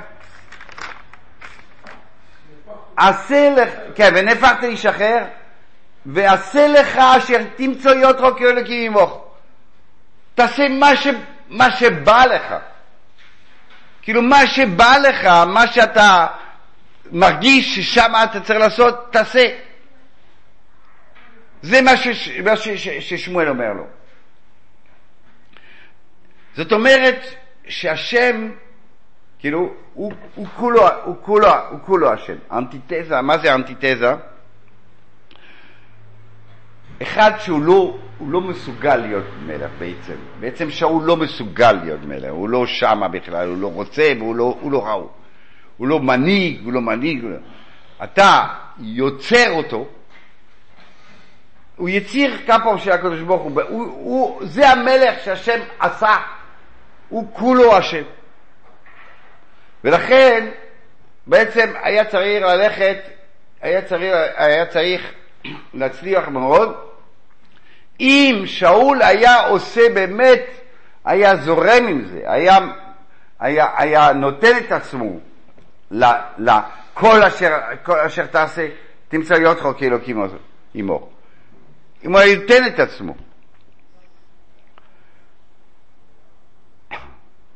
[2.96, 5.24] עשה לך, כן, ונהפכת איש אחר,
[6.06, 9.24] ועשה לך אשר תמצוא יותרו כאלוקים עמוך.
[10.34, 11.06] תעשה מה, ש,
[11.48, 12.54] מה שבא לך.
[14.02, 16.26] כאילו מה שבא לך, מה שאתה
[17.12, 19.46] מרגיש ששם אתה צריך לעשות, תעשה.
[21.62, 23.86] זה מה, ש, מה ש, ש, ששמואל אומר לו.
[26.56, 27.26] זאת אומרת
[27.68, 28.50] שהשם
[29.46, 32.34] כאילו, הוא, הוא כולו, הוא כולו, הוא כולו השם.
[32.52, 34.14] אנטיתזה, מה זה אנטיתזה?
[37.02, 40.14] אחד שהוא לא, הוא לא מסוגל להיות מלך בעצם.
[40.40, 44.56] בעצם שאול לא מסוגל להיות מלך, הוא לא שמה בכלל, הוא לא רוצה והוא לא,
[44.60, 45.08] הוא לא ראו.
[45.76, 47.24] הוא לא מנהיג, הוא לא מנהיג.
[48.04, 48.46] אתה
[48.78, 49.86] יוצר אותו,
[51.76, 56.16] הוא יציר כפו של הקדוש ברוך הוא, הוא, הוא, זה המלך שהשם עשה,
[57.08, 58.02] הוא כולו השם.
[59.86, 60.48] ולכן
[61.26, 62.96] בעצם היה צריך ללכת,
[63.62, 65.12] היה צריך, היה צריך
[65.74, 66.76] להצליח מאוד.
[68.00, 70.44] אם שאול היה עושה באמת,
[71.04, 72.58] היה זורם עם זה, היה,
[73.40, 75.18] היה, היה נותן את עצמו
[75.90, 77.56] לכל אשר,
[78.06, 78.68] אשר תעשה,
[79.08, 80.28] תמצא להיות חוק אלוקים
[80.74, 81.08] עמו.
[82.04, 83.14] אם הוא היה נותן את עצמו.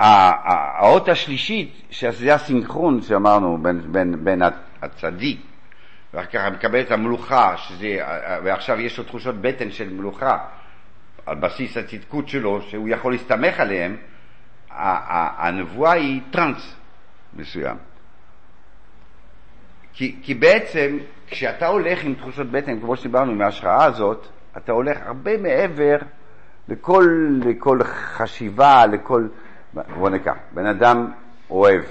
[0.01, 4.43] האות השלישית, שזה הסינכרון שאמרנו בין, בין, בין
[4.83, 5.41] הצדיק,
[6.15, 7.99] ואחר כך מקבל את המלוכה, שזה,
[8.45, 10.39] ועכשיו יש לו תחושות בטן של מלוכה,
[11.27, 13.97] על בסיס הצדקות שלו, שהוא יכול להסתמך עליהם,
[14.71, 16.77] הנבואה היא טראנס
[17.37, 17.77] מסוים.
[19.93, 24.27] כי, כי בעצם, כשאתה הולך עם תחושות בטן, כמו שדיברנו, עם ההשראה הזאת,
[24.57, 25.97] אתה הולך הרבה מעבר
[26.69, 29.27] לכל, לכל חשיבה, לכל...
[29.75, 31.13] בוא ניקח, בן אדם
[31.51, 31.83] אוהב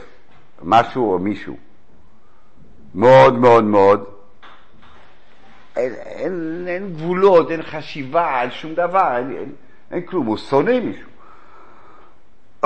[0.62, 1.58] משהו או מישהו
[2.96, 4.06] מאוד מאוד מאוד,
[5.76, 9.52] אין, אין, אין גבולות, אין חשיבה, אין שום דבר, אין, אין,
[9.92, 11.10] אין כלום, הוא שונא מישהו.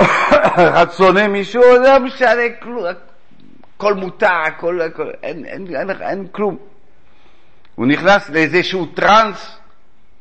[0.70, 2.84] אחד שונא מישהו, לא משנה כלום,
[3.76, 6.56] הכל מותר, הכל, הכל אין, אין, אין, אין, אין כלום.
[7.74, 9.58] הוא נכנס לאיזשהו טראנס,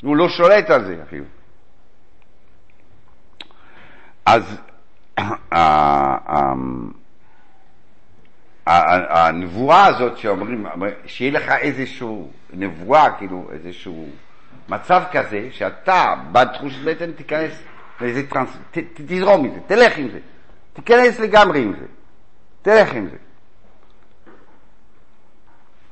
[0.02, 1.26] הוא לא שולט על זה אפילו.
[4.26, 4.62] אז
[8.66, 10.66] הנבואה הזאת שאומרים,
[11.06, 14.10] שיהיה לך איזשהו נבואה, כאילו איזשהו
[14.70, 17.64] מצב כזה, שאתה בתחושת בטן תיכנס
[18.02, 20.20] לאיזה טרנס, ת, תזרום עם זה, תלך עם זה,
[20.74, 21.86] תיכנס לגמרי עם זה,
[22.62, 23.18] תלך עם זה.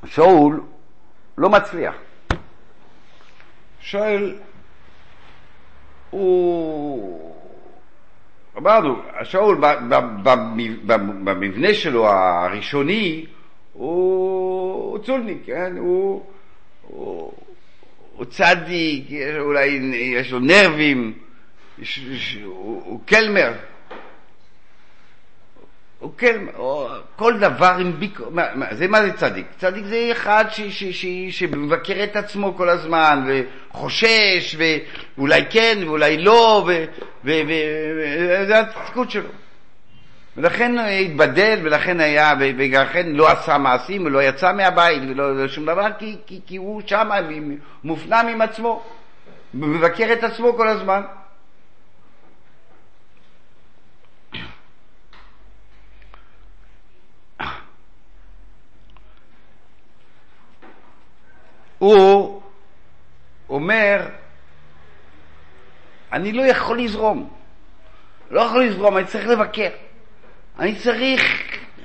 [0.06, 0.62] שאול
[1.38, 1.94] לא מצליח.
[3.80, 4.38] שואל,
[6.10, 7.41] הוא...
[8.58, 9.60] אמרנו, שאול
[11.24, 13.26] במבנה שלו הראשוני
[13.72, 15.76] הוא צולניק, כן?
[15.76, 16.26] הוא,
[16.82, 17.32] הוא,
[18.16, 19.04] הוא צדיק,
[19.40, 21.12] אולי יש לו נרבים,
[21.78, 23.52] יש, הוא, הוא קלמר,
[26.02, 29.46] הוא כן, או, כל דבר עם ביקורת, מה, מה, זה מה זה צדיק?
[29.58, 34.56] צדיק זה אחד ש, ש, ש, שמבקר את עצמו כל הזמן, וחושש,
[35.16, 36.68] ואולי כן, ואולי לא,
[37.24, 39.28] וזה הצדיקות שלו.
[40.36, 46.16] ולכן התבדל, ולכן היה, ולכן לא עשה מעשים, ולא יצא מהבית, ולא שום דבר, כי,
[46.26, 47.10] כי, כי הוא שם,
[47.84, 48.82] מופנם עם עצמו,
[49.54, 51.02] מבקר את עצמו כל הזמן.
[61.82, 62.42] הוא
[63.48, 64.08] אומר,
[66.12, 67.30] אני לא יכול לזרום.
[68.30, 69.68] לא יכול לזרום, אני צריך לבקר.
[70.58, 71.22] אני צריך,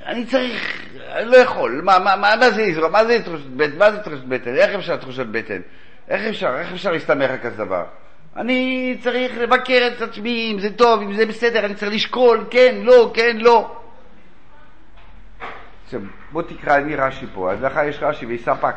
[0.06, 0.82] אני צריך,
[1.12, 1.80] אני לא יכול.
[1.84, 2.92] מה, מה, מה, מה זה לזרום?
[2.92, 3.78] מה זה תחושת בטן?
[3.78, 4.54] מה זה תחושת בטן?
[4.54, 5.60] איך אפשר תחושת בטן?
[6.08, 6.58] איך אפשר?
[6.58, 7.84] איך אפשר להסתמך על כזה דבר?
[8.36, 12.74] אני צריך לבקר את עצמי, אם זה טוב, אם זה בסדר, אני צריך לשקול, כן,
[12.82, 13.76] לא, כן, לא.
[15.84, 16.00] עכשיו,
[16.32, 18.74] בוא תקרא לי רש"י פה, אז לך יש רש"י ויספק.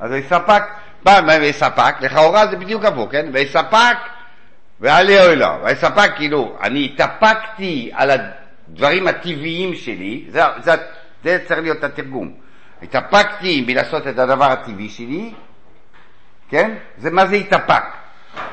[0.00, 0.62] אז ויספק,
[1.04, 3.26] בא ויספק, לכאורה זה בדיוק הפוך, כן?
[3.32, 3.96] ויספק
[4.80, 5.64] ועלי אוהלו.
[5.64, 10.72] ויספק, כאילו, אני התאפקתי על הדברים הטבעיים שלי, זה, זה,
[11.24, 12.34] זה צריך להיות התרגום.
[12.82, 15.32] התאפקתי מלעשות את הדבר הטבעי שלי,
[16.48, 16.74] כן?
[16.98, 17.82] זה מה זה התאפק.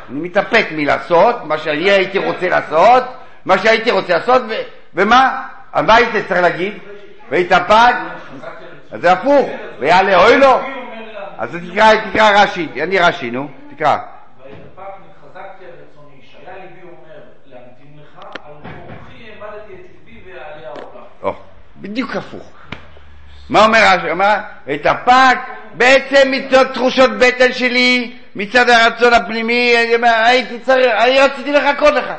[0.10, 3.04] אני מתאפק מלעשות מה שאני הייתי רוצה לעשות,
[3.46, 4.54] מה שהייתי רוצה לעשות, ו,
[4.94, 5.48] ומה?
[5.72, 6.74] על מה הייתי צריך להגיד?
[7.32, 7.96] והתאפק?
[8.91, 10.83] אז זה הפוך, ויעלה אוי לו.
[11.38, 13.98] אז תקרא, תקרא רש"י, אני רש"י, נו, תקרא.
[21.82, 22.52] בדיוק הפוך.
[23.50, 24.12] מה אומר רש"י?
[24.12, 24.36] אומר,
[24.68, 25.38] התאפק
[25.74, 31.94] בעצם מצד תחושות בטן שלי, מצד הרצון הפנימי, אני אומר, הייתי צריך, אני רציתי לחכות
[31.94, 32.14] לך.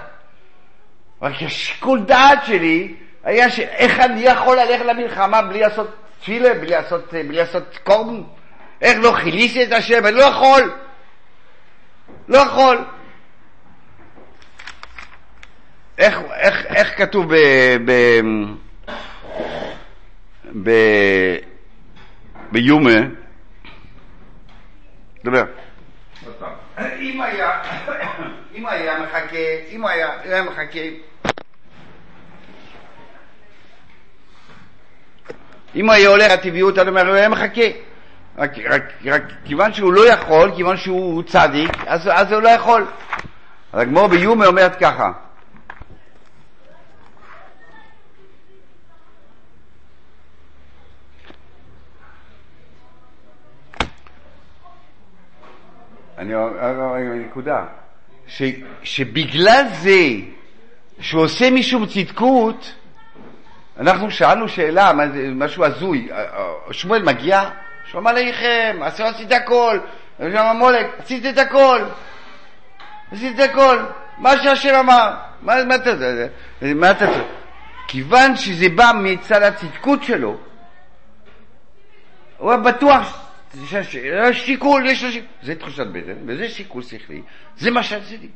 [1.23, 2.95] רק השיקול דעת שלי
[3.25, 8.23] היה שאיך אני יכול ללכת למלחמה בלי לעשות תפילה, בלי לעשות, בלי לעשות קורבן?
[8.85, 10.07] איך לא חיליתי את השם?
[10.07, 10.73] אני לא יכול.
[12.29, 12.85] לא יכול.
[15.99, 17.37] איך, איך, איך כתוב ב...
[17.85, 18.21] ב...
[20.63, 20.71] ב...
[22.53, 23.01] ביומה?
[25.25, 25.45] דבר.
[26.79, 27.63] אם היה,
[28.55, 29.37] אם היה מחכה,
[29.71, 30.81] אם היה, היה מחכה,
[35.75, 37.94] אם היה הולך הטבעיות, אני אומר, הוא היה מחכה.
[38.39, 42.87] רק, רק, רק כיוון שהוא לא יכול, כיוון שהוא צדיק, אז, אז הוא לא יכול.
[43.73, 45.13] אז הגמור ביומי אומרת ככה,
[56.19, 57.65] אני אומר, נקודה,
[58.27, 58.43] ש,
[58.83, 60.01] שבגלל זה
[61.01, 62.75] שהוא עושה משום צדקות,
[63.81, 64.93] אנחנו שאלנו שאלה,
[65.35, 66.09] משהו הזוי,
[66.71, 67.51] שמואל מגיע,
[67.95, 69.79] שלום עליכם, עשו עשית הכל,
[70.19, 71.83] שם המולק, עשית את הכל,
[73.13, 73.79] עשית את הכל,
[74.19, 75.93] מה שהשם אמר, מה, אתה,
[76.91, 77.07] אתה,
[77.89, 80.37] כיוון שזה בא מצד הצדקות שלו,
[82.39, 83.31] הוא היה בטוח
[83.71, 87.23] יש שיקול, יש לו שיקול, זה תחושת בטן, וזה שיקול שכלי,
[87.57, 88.29] זה מה שעשיתי.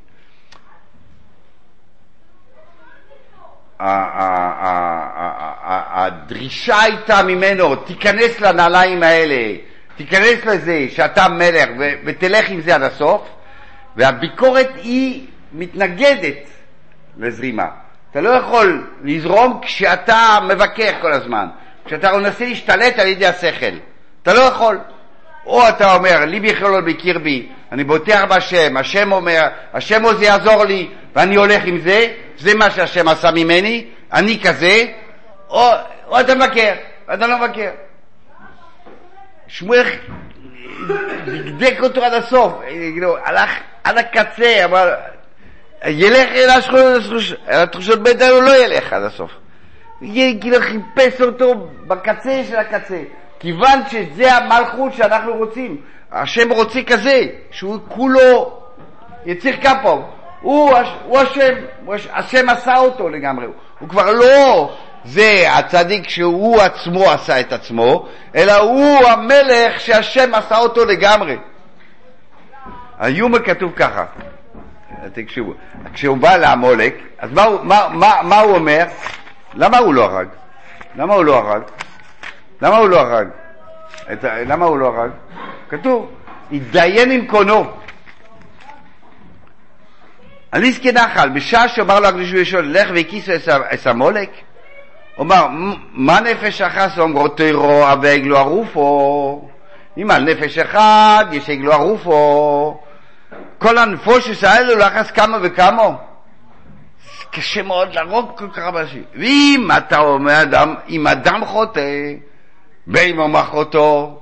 [5.81, 9.57] הדרישה הייתה ממנו, תיכנס לנעליים האלה,
[9.97, 11.68] תיכנס לזה שאתה מלך
[12.05, 13.29] ותלך עם זה עד הסוף,
[13.97, 16.49] והביקורת היא מתנגדת
[17.18, 17.66] לזרימה.
[18.11, 21.47] אתה לא יכול לזרום כשאתה מבקר כל הזמן,
[21.85, 23.76] כשאתה מנסה להשתלט על ידי השכל.
[24.22, 24.79] אתה לא יכול.
[25.47, 29.41] או אתה אומר, לי בכלול בקרבי, אני בוטח בהשם, השם אומר,
[29.74, 32.09] השם עוז יעזור לי, ואני הולך עם זה,
[32.41, 34.84] זה מה שהשם עשה ממני, אני כזה,
[35.49, 35.70] או,
[36.07, 36.72] או אתה מבקר,
[37.09, 37.70] ואתה לא מבקר.
[39.49, 39.84] שמואל
[41.26, 43.51] דקדק אותו עד הסוף, כאילו, הלך
[43.84, 44.95] עד הקצה, אבל
[45.84, 46.49] ילך אל
[47.62, 49.30] התחושות בטן הוא לא ילך עד הסוף.
[50.41, 51.55] כאילו חיפש אותו
[51.86, 53.03] בקצה של הקצה,
[53.41, 55.76] כיוון שזה המלכות שאנחנו רוצים.
[56.12, 58.61] השם רוצה כזה, שהוא כולו
[59.26, 60.18] יציר כפו.
[60.41, 60.72] הוא,
[61.05, 63.47] הוא השם, הוא הש- השם עשה אותו לגמרי.
[63.78, 64.72] הוא כבר לא
[65.05, 71.36] זה הצדיק שהוא עצמו עשה את עצמו, אלא הוא המלך שהשם עשה אותו לגמרי.
[72.99, 74.05] היומר כתוב ככה,
[75.12, 75.53] תקשיבו,
[75.95, 78.84] כשהוא בא לעמולק, אז מה, מה, מה, מה הוא אומר?
[79.55, 80.28] למה הוא לא הרג?
[80.97, 81.62] למה הוא לא הרג?
[82.62, 83.28] למה הוא לא הרג?
[84.12, 85.11] את, למה הוא לא הרג?
[85.68, 86.11] כתוב,
[86.53, 87.64] התדיין עם קונו.
[90.53, 93.32] אני זקן נחל, בשעה שאמר לו הקדוש ברוך הוא, לך והקיסו
[93.72, 94.30] את המולק,
[95.16, 99.49] הוא אמר, "מ- מה נפש אחת אומרו תירו ועגלו ערופו?
[99.99, 102.80] אם על נפש אחד יש עגלו ערופו,
[103.59, 105.88] כל הנפושס האלו לחס כמה וכמה.
[107.30, 109.03] קשה מאוד להרוג כל כך הרבה אנשים.
[109.14, 111.80] ואם אתה אומר אדם, אם אדם חוטא,
[112.86, 114.20] באמו מחותו,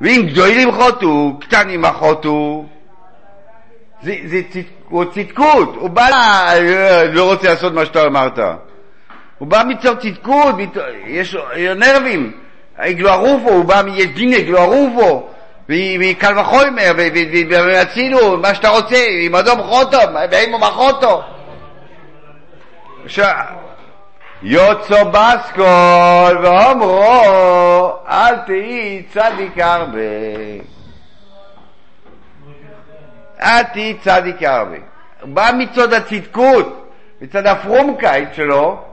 [0.00, 2.64] ואם גדולים חוטאו, קטנים מחותו,
[4.02, 4.40] זה, זה
[4.88, 8.38] הוא צדקות, הוא בא, אה, לא רוצה לעשות מה שאתה אמרת.
[9.38, 10.54] הוא בא מצור צדקות,
[11.06, 11.42] יש לו
[11.76, 12.32] נרבים,
[12.76, 15.28] עגלו ערופו, הוא בא מיש דין עגלו ערופו,
[15.68, 16.92] מקל וחומר,
[17.50, 19.98] ועשינו מה שאתה רוצה, עם אדום חוטו,
[20.30, 21.22] ואימו מחוטו.
[24.42, 30.79] יוצו בסקול ואומרו, אל תהי צדיק הרבה.
[33.42, 34.42] אל תהי צדיק.
[35.20, 38.84] הוא בא מצד הצדקות, מצד הפרומקייט שלו,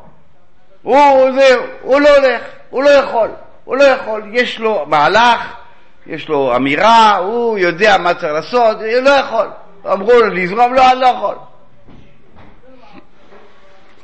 [0.81, 3.29] הוא זהו, הוא לא הולך, הוא לא יכול,
[3.63, 5.55] הוא לא יכול, יש לו מהלך,
[6.05, 9.47] יש לו אמירה, הוא יודע מה צריך לעשות, הוא לא יכול.
[9.93, 11.35] אמרו לו לזרום, לא, אני לא יכול.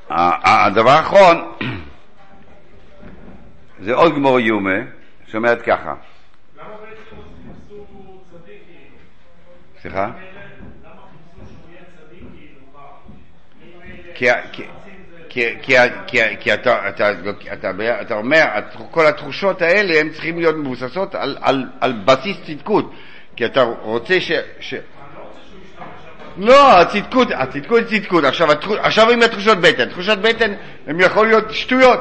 [0.09, 1.51] הדבר האחרון,
[3.85, 4.79] זה עוד גמור יומה,
[5.27, 5.93] שאומרת ככה,
[6.57, 7.21] למה בעצם
[7.69, 8.61] חיפשו צדיק?
[9.81, 10.05] סליחה?
[10.05, 10.13] למה
[11.11, 12.59] חיפשו שהוא יהיה צדיק כאילו?
[12.73, 12.79] מה?
[13.63, 14.29] אם אלה כי,
[18.01, 18.45] אתה, אומר,
[18.91, 21.15] כל התחושות האלה הן צריכות להיות מבוססות
[21.79, 22.93] על, בסיס צדקות,
[23.35, 24.19] כי אתה רוצה
[24.59, 24.73] ש...
[26.37, 28.23] לא, הצדקות, הצדקות היא צדקות.
[28.23, 28.47] עכשיו,
[28.79, 29.89] עכשיו עם התחושות בטן.
[29.89, 30.53] תחושות בטן
[30.87, 31.99] הן יכול להיות שטויות.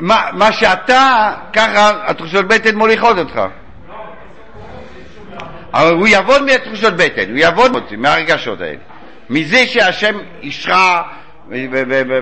[0.00, 3.40] מה, מה שאתה, ככה התחושות בטן מוליכות אותך.
[5.74, 8.78] אבל הוא יעבוד מהתחושות בטן, הוא יעבוד מהרגשות האלה.
[9.30, 11.02] מזה שהשם אישרה,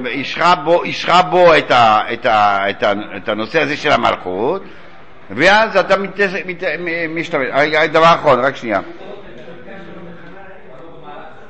[0.07, 4.63] אישרה בו, אישרה בו את, ה, את, ה, את, ה, את הנושא הזה של המלכות,
[5.31, 5.95] ואז אתה
[7.09, 7.49] משתמש.
[7.53, 8.81] רגע, דבר אחרון, רק שנייה.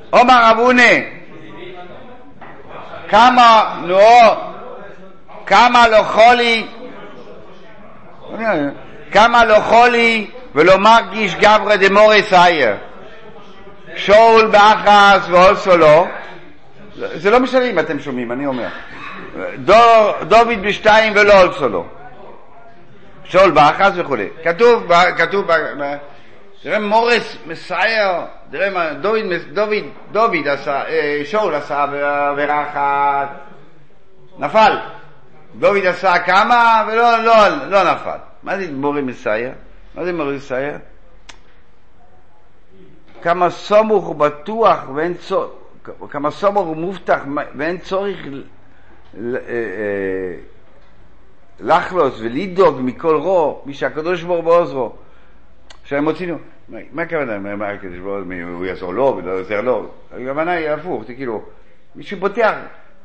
[0.09, 0.93] עומר אבונה,
[3.09, 3.99] כמה, נו,
[5.45, 6.65] כמה לא חולי,
[9.11, 12.75] כמה לא חולי ולא מרגיש גברא דמורס אייר.
[13.95, 16.07] שאול באחס ואולסו לא.
[16.95, 18.67] זה לא משנה אם אתם שומעים, אני אומר.
[19.55, 21.85] דור, דוד בשתיים ולא אולסו לא.
[23.23, 24.29] שאול באחס וכולי.
[24.43, 25.47] כתוב, כתוב,
[26.63, 28.11] תראה מורס מסייר,
[28.51, 29.19] תראה מה, דוד,
[29.53, 31.83] דוד, דוד עשה, אה, שאול עשה
[32.29, 33.29] עבירה אחת,
[34.39, 34.77] נפל.
[35.59, 37.33] דוד עשה כמה ולא לא,
[37.69, 38.17] לא נפל.
[38.43, 39.51] מה זה מורי מסייר?
[39.95, 40.77] מה זה מורי מסייר?
[43.21, 45.49] כמה סמוך ובטוח ואין צורך,
[46.09, 47.19] כמה סמוך ומובטח
[47.55, 48.31] ואין צורך אה,
[49.35, 50.35] אה,
[51.59, 54.93] לחלוס ולדאוג מכל רוע, מי שהקדוש ברוך הוא בעוזרו.
[55.83, 56.05] עכשיו הם
[56.91, 59.89] מה- הכוונה, מה- הקדוש ברוך הוא, מי- הוא יעזור לו ולא עוזר לו?
[60.11, 61.41] הכוונה היא הפוך, זה כאילו,
[61.95, 62.53] מישהו בוטח,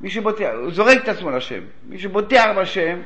[0.01, 2.99] מישהו בוטח, הוא זורק את עצמו לשם, מישהו בוטח בשם,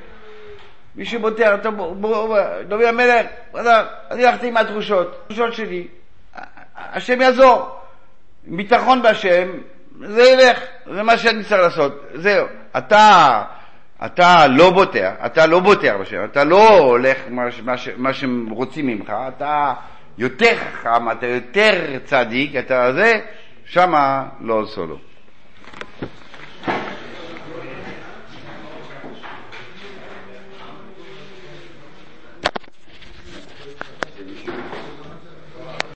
[0.97, 3.27] מישהו בוטח, טוב, בוא- בוא- דוד המלך,
[4.11, 5.87] אני הלכתי עם התחושות, התחושות שלי,
[6.77, 7.77] השם יעזור,
[8.47, 9.49] ביטחון בהשם,
[10.01, 10.59] זה ילך,
[10.95, 12.47] זה מה שאני צריך לעשות, זהו.
[12.79, 13.43] אתה,
[14.05, 18.87] אתה לא בוטח, אתה לא בוטח בשם, אתה לא הולך מה, מה, מה שהם רוצים
[18.87, 19.73] ממך, אתה
[20.19, 23.21] יותר חכם, אתה יותר צדיק, אתה זה,
[23.65, 25.12] שמה לא עשו לו.